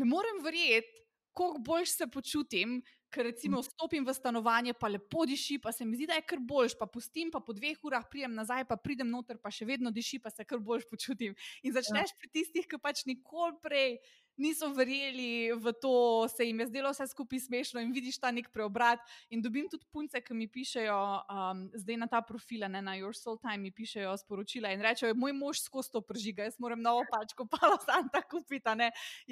[0.00, 2.82] ne morem verjeti, koliko boljš se počutim,
[3.14, 6.42] ker recimo vstopim v stanovanje, pa lepo diši, pa se mi zdi, da je kar
[6.42, 9.92] boljš, pa pustim, pa po dveh urah pridem nazaj, pa pridem noter, pa še vedno
[9.94, 11.36] diši, pa se kar boljš počutim.
[11.62, 12.18] In začneš ja.
[12.18, 13.98] pri tistih, ki pač nikoli prej
[14.36, 18.50] niso verjeli v to, se jim je zdelo vse skupaj smešno in vidiš ta nek
[18.52, 18.98] preobrat.
[19.30, 23.14] In dobim tudi punce, ki mi pišejo, um, zdaj na ta profil, ne na Your
[23.14, 27.04] Soul Time, mi pišejo sporočila in rečejo, moj mož skozi to pržiga, jaz moram novo
[27.10, 28.62] pačko, palo Santa kupiti.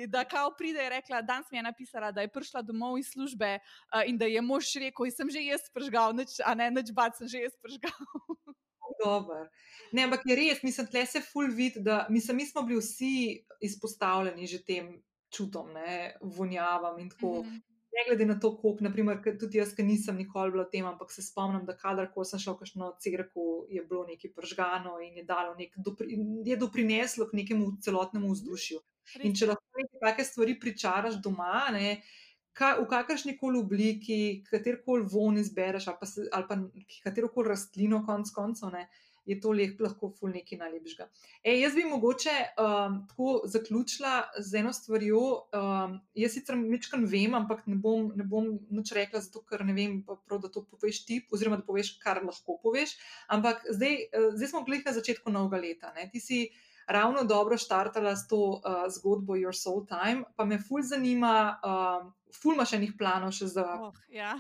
[0.09, 3.59] Da, kao pride, je rekla, danes mi je napisala, da je prišla domov iz službe
[3.59, 7.17] uh, in da je mož rekel, sem že jaz pržgal, neč, a ne, neč bat
[7.17, 7.93] sem že jaz pržgal.
[9.05, 9.49] Dober.
[9.93, 13.15] Ne, ampak je res, mislim, tle se ful vidi, da mislim, mi smo bili vsi
[13.61, 14.95] izpostavljeni že tem
[15.33, 17.43] čutom, ne, vonjavam in tako.
[17.43, 17.61] Mm -hmm.
[17.93, 21.11] Ne glede na to, koliko, naprimer, tudi jaz, ki nisem nikoli bila v tem, ampak
[21.13, 25.25] se spomnim, da kadarkoli sem šel v kakšno crkvo, je bilo nekaj pržgano in je,
[25.59, 28.81] nek, dopri, je doprineslo k nekemu celotnemu vzdušju.
[29.29, 32.01] In če lahko nekaj take stvari pričaraš doma, ne,
[32.53, 34.19] ka, v kakršni koli obliki,
[34.51, 36.59] katerkoli von izbereš, ali pa, ali pa
[37.05, 38.77] katero koli rastlino, konc koncev,
[39.25, 41.07] je to leh, lahko ful nekaj najlepšega.
[41.45, 45.23] E, jaz bi mogoče um, tako zaključila z eno stvarjo.
[45.55, 49.77] Um, jaz sicer nekaj vem, ampak ne bom, ne bom nič rekla, zato ker ne
[49.77, 52.97] vem, prav, da to poveš ti, oziroma da poveš, kar lahko poveš.
[53.31, 55.93] Ampak zdaj, uh, zdaj smo bili na začetku novega leta.
[55.95, 56.09] Ne?
[56.11, 56.43] Ti si
[56.91, 61.61] ravno dobro štartala s to uh, zgodbo Your Soul Time, pa me ful zanima.
[61.63, 63.67] Um, Ful imaš enih planov še za.
[63.89, 64.37] Oh, ja.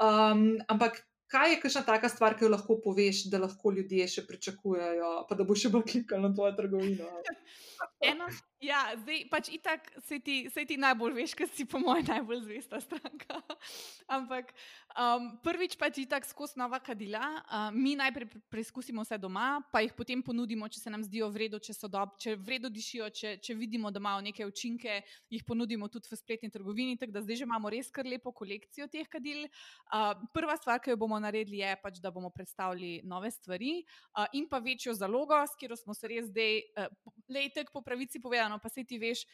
[0.00, 1.02] um, ampak
[1.32, 5.38] kaj je kakšna taka stvar, ki jo lahko poveš, da lahko ljudje še pričakujejo, pa
[5.38, 7.08] da bo še bolj klikal na tvojo trgovino?
[8.10, 8.28] Eno,
[8.62, 12.44] Ja, zdaj pač itak se ti, se ti najbolj veš, ker si po mojem najbolj
[12.44, 13.40] zvesta stranka.
[14.16, 14.52] Ampak
[14.96, 17.20] um, prvič pač itak skozi nova kadila.
[17.42, 21.60] Uh, mi najprej preizkusimo vse doma, pa jih potem ponudimo, če se nam zdijo vredno,
[21.62, 25.00] če so dobro, če vredno dišijo, če, če vidimo, da imajo neke učinke,
[25.32, 26.98] jih ponudimo tudi v spletni trgovini.
[27.00, 29.44] Tako da zdaj že imamo res kar lepo kolekcijo teh kadil.
[29.90, 34.26] Uh, prva stvar, ki jo bomo naredili, je pač, da bomo predstavili nove stvari uh,
[34.38, 38.56] in pa večjo zalogo, s katero smo se res zdaj, uh, lejtek po pravici povedano
[38.56, 39.24] no, pa se ti veš.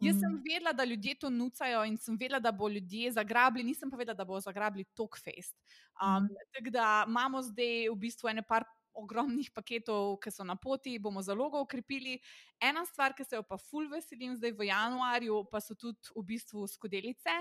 [0.00, 0.42] Jaz sem mm.
[0.42, 4.16] vedela, da ljudje to nucajo in sem vedela, da bo ljudje zagrabili, nisem pa vedela,
[4.16, 5.54] da bo zagrabili Tokfest.
[6.02, 6.28] Um, mm.
[6.52, 8.64] Tako da imamo zdaj v bistvu ene par
[8.94, 12.18] ogromnih paketov, ki so na poti, bomo zalogo ukrepili.
[12.60, 16.24] Ena stvar, ki se jo pa ful veselim zdaj v januarju, pa so tudi v
[16.34, 17.34] bistvu skodelice.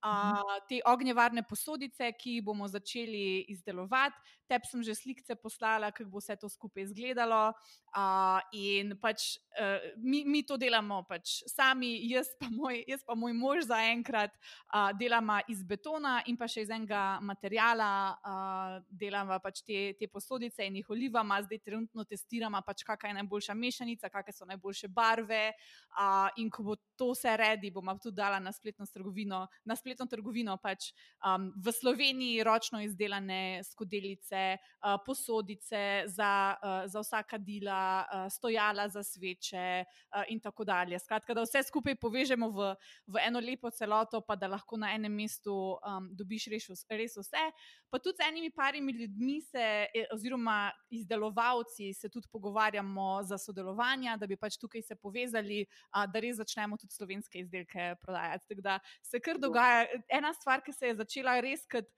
[0.00, 4.16] Uh, te ognjevarne posodice, ki jih bomo začeli izdelovati,
[4.48, 7.52] tebi sem že slike poslala, kako bo vse to skupaj izgledalo.
[7.92, 13.12] Uh, in pač uh, mi, mi to delamo pač sami, jaz pa moj, jaz pa
[13.12, 14.32] moj mož zaenkrat
[14.72, 17.90] uh, delamo iz betona in pa še iz enega materijala,
[18.24, 23.20] uh, delamo pač te, te posodice in jih olivamo, zdaj trenutno testiramo, pač kakšna je
[23.20, 25.52] najboljša mešanica, kakšne so najboljše barve.
[25.90, 29.46] Uh, in ko bo to vse redi, bomo tudi dala na spletno trgovino.
[29.66, 30.92] Na spletno trgovino, pač
[31.26, 38.86] um, v Sloveniji ročno izdelane skodelice, uh, posodice za, uh, za vsaka dela, uh, stojala
[38.88, 40.98] za sveče uh, in tako dalje.
[40.98, 42.70] Skratka, da vse skupaj povežemo v,
[43.10, 47.44] v eno lepo celoto, pa da lahko na enem mestu um, dobiš res, res vse.
[47.90, 54.16] Pa tudi z enimi parimi ljudmi, se, e, oziroma izdelovalci, se tudi pogovarjamo za sodelovanje,
[54.16, 55.62] da bi pač tukaj se povezali,
[55.94, 58.48] uh, da res začnemo tudi slovenske izdelke prodajati.
[58.48, 61.88] Tako da se kar dogaja ena stvar, ki se je začela res kot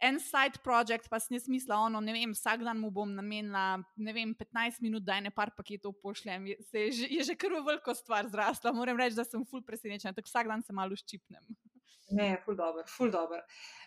[0.00, 3.82] en side project, pa sem jaz mislila, ono, ne vem, vsak dan mu bom namenila,
[4.00, 6.46] ne vem, 15 minut, da ene par paketov pošljem.
[6.50, 10.16] Je, je, že, je že kar veliko stvar zrasla, moram reči, da sem ful presenečena,
[10.16, 11.44] tako vsak dan se malo ščipnem.
[12.10, 13.38] Ne, ful dobro, ful dobro.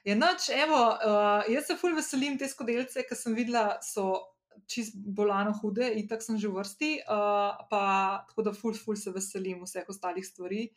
[0.07, 4.05] Ja, noč, evo, uh, jaz se ful veselim te skodelce, ki sem videla, so
[4.67, 7.83] čist bolano hude in tako sem že v vrsti, uh, pa
[8.29, 10.69] tako da ful, ful se veselim vseh ostalih stvari.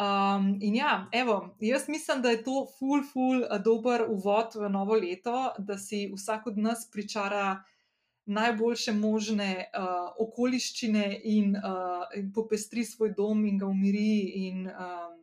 [0.00, 4.70] Um, in ja, evo, jaz mislim, da je to ful, ful, eh, dober uvod v
[4.70, 7.62] novo leto, da si vsak od nas pričara
[8.26, 15.19] najboljše možne uh, okoliščine in, uh, in popestri svoj dom in ga umiri in um,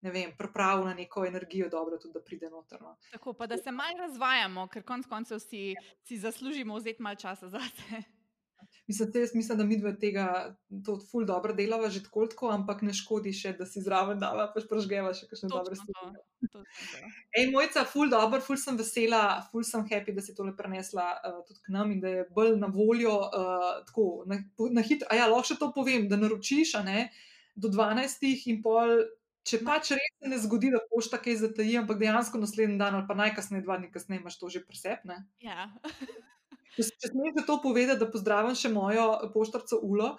[0.00, 2.96] ne vem, pripravi na neko energijo, dobro, tudi da pride notrno.
[3.12, 7.48] Tako pa, da se malo razvajamo, ker konec koncev si, si zaslužimo vzeti malo časa
[7.48, 8.02] za sebe.
[8.86, 10.56] Mislim, te, mislim, da mi dve tega
[11.10, 14.66] ful dobro delava, že tako, tako, ampak ne škodi še, da si zraven dava, pač
[14.70, 16.18] prežgeva še kakšne dobre stvari.
[17.38, 19.22] Ej, mojca, ful dobro, ful sem vesela,
[19.52, 22.56] ful sem happy, da si tole prenesla uh, tudi k nam in da je bolj
[22.58, 24.40] na voljo, uh, tako na,
[24.74, 25.06] na hitro.
[25.10, 27.08] A ja, lahko še to povem, da naročiš, ne,
[27.54, 28.98] do 12 in pol.
[29.48, 33.16] Če pač res ne zgodi, da pošta kaj zataji, ampak dejansko naslednji dan ali pa
[33.16, 35.22] najkasneje dva dni kasneje imaš to že presepne.
[35.40, 35.70] Ja.
[36.76, 40.12] Če smeš to povedati, da pozdravim še mojo poštarco Ulo.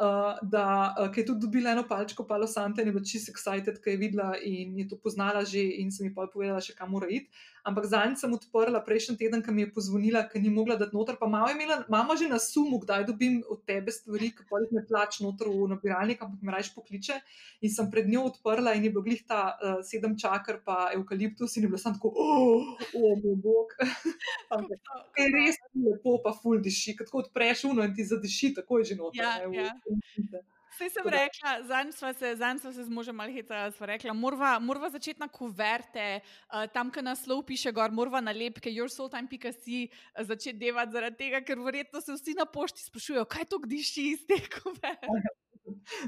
[0.00, 3.82] uh, da uh, je tudi dobila eno palčko, palo Santa in je bila čisto excited,
[3.84, 6.94] ker je videla in je to poznala že in sem ji pa povedala, še kam
[6.94, 7.28] mora iti.
[7.66, 11.18] Ampak zadnjič sem odprla prejšnji teden, ki mi je pozvonila, ker ni mogla dati noter.
[11.20, 14.62] Pa malo je imela, imamo že na sumu, kdaj dobim od tebe stvari, ki pa
[14.62, 17.18] jih ne plač noter v nabiralnik, ampak me rajš pokliče.
[17.66, 21.56] In sem pred njo odprla in je bil glih ta uh, sedem čakar, pa eukaliptus
[21.56, 23.76] in je bila samo tako, oh, oh moj bog.
[25.20, 28.96] Je res lepo, pa ful diši, kot odpreš uno in ti zadiši, tako je že
[28.96, 29.20] noter.
[29.20, 30.42] Ja, ne, ja.
[30.70, 31.16] Vse sem Toda.
[31.16, 36.20] rekla, zadnjič smo se, se z možem malo hitro rekli, morava, morava začeti na kuverte,
[36.20, 41.58] uh, tam, kjer naslov piše, gor, morava nalepke, yoursoultime.si uh, začeti delati zaradi tega, ker
[41.58, 45.06] verjetno se vsi na pošti sprašujejo, kaj to gdiši iz te kuverte.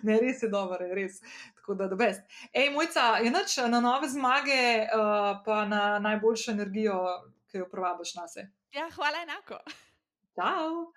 [0.02, 1.20] Ne, res je dobro, res.
[1.60, 2.22] Tako da, da best.
[2.50, 6.96] Ej, mojca, je noč na nove zmage, uh, pa na najboljšo energijo,
[7.52, 8.48] ki jo provabiš na se.
[8.74, 9.60] Ja, hvala enako.
[10.34, 10.88] Ciao.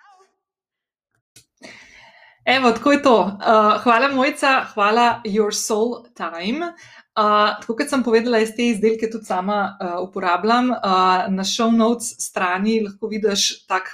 [2.45, 3.17] Evo, tako je to.
[3.23, 6.65] Uh, hvala, Mojca, hvala, Your Soul Time.
[7.17, 10.69] Uh, tako kot sem povedala, jaz te izdelke tudi sama uh, uporabljam.
[10.69, 13.89] Uh, na show notes strani lahko vidiš tak,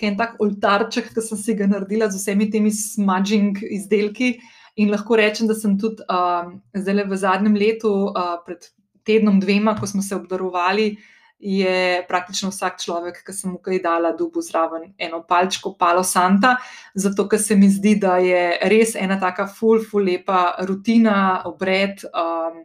[0.00, 4.38] en tak oltarček, ki sem si ga naredila z vsemi temi smudging izdelki.
[4.80, 8.64] In lahko rečem, da sem tudi uh, zdaj v zadnjem letu, uh, pred
[9.04, 11.11] tednom, dvema, ko smo se obdarovali, uh,
[11.42, 16.54] je praktično vsak človek, ki sem mu kaj dala, dubu zraven eno palčko, palo santa,
[16.94, 22.04] zato ker se mi zdi, da je res ena taka ful, ful lepa rutina, obred,
[22.14, 22.62] um,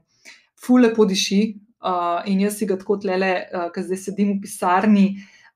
[0.62, 1.42] ful lepo diši.
[1.78, 5.08] Uh, in jaz si ga tako tlele, uh, ker zdaj sedim v pisarni.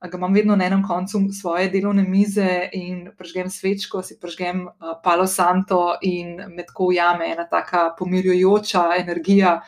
[0.02, 4.96] Ga imam vedno na enem koncu svoje delovne mize in prežgem svečko, si prežgem uh,
[5.04, 9.60] palo santo in me tako ujame ena taka pomirjujoča energija,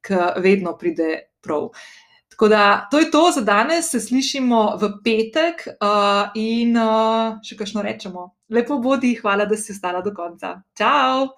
[0.00, 1.10] ki vedno pride
[1.42, 1.72] prav.
[1.72, 2.01] Uh,
[2.42, 7.54] Tako da to je to za danes, se slišimo v petek uh, in uh, še
[7.54, 8.24] kakšno rečemo.
[8.50, 10.56] Lepo bodi, hvala, da si ostala do konca.
[10.74, 11.28] Ciao!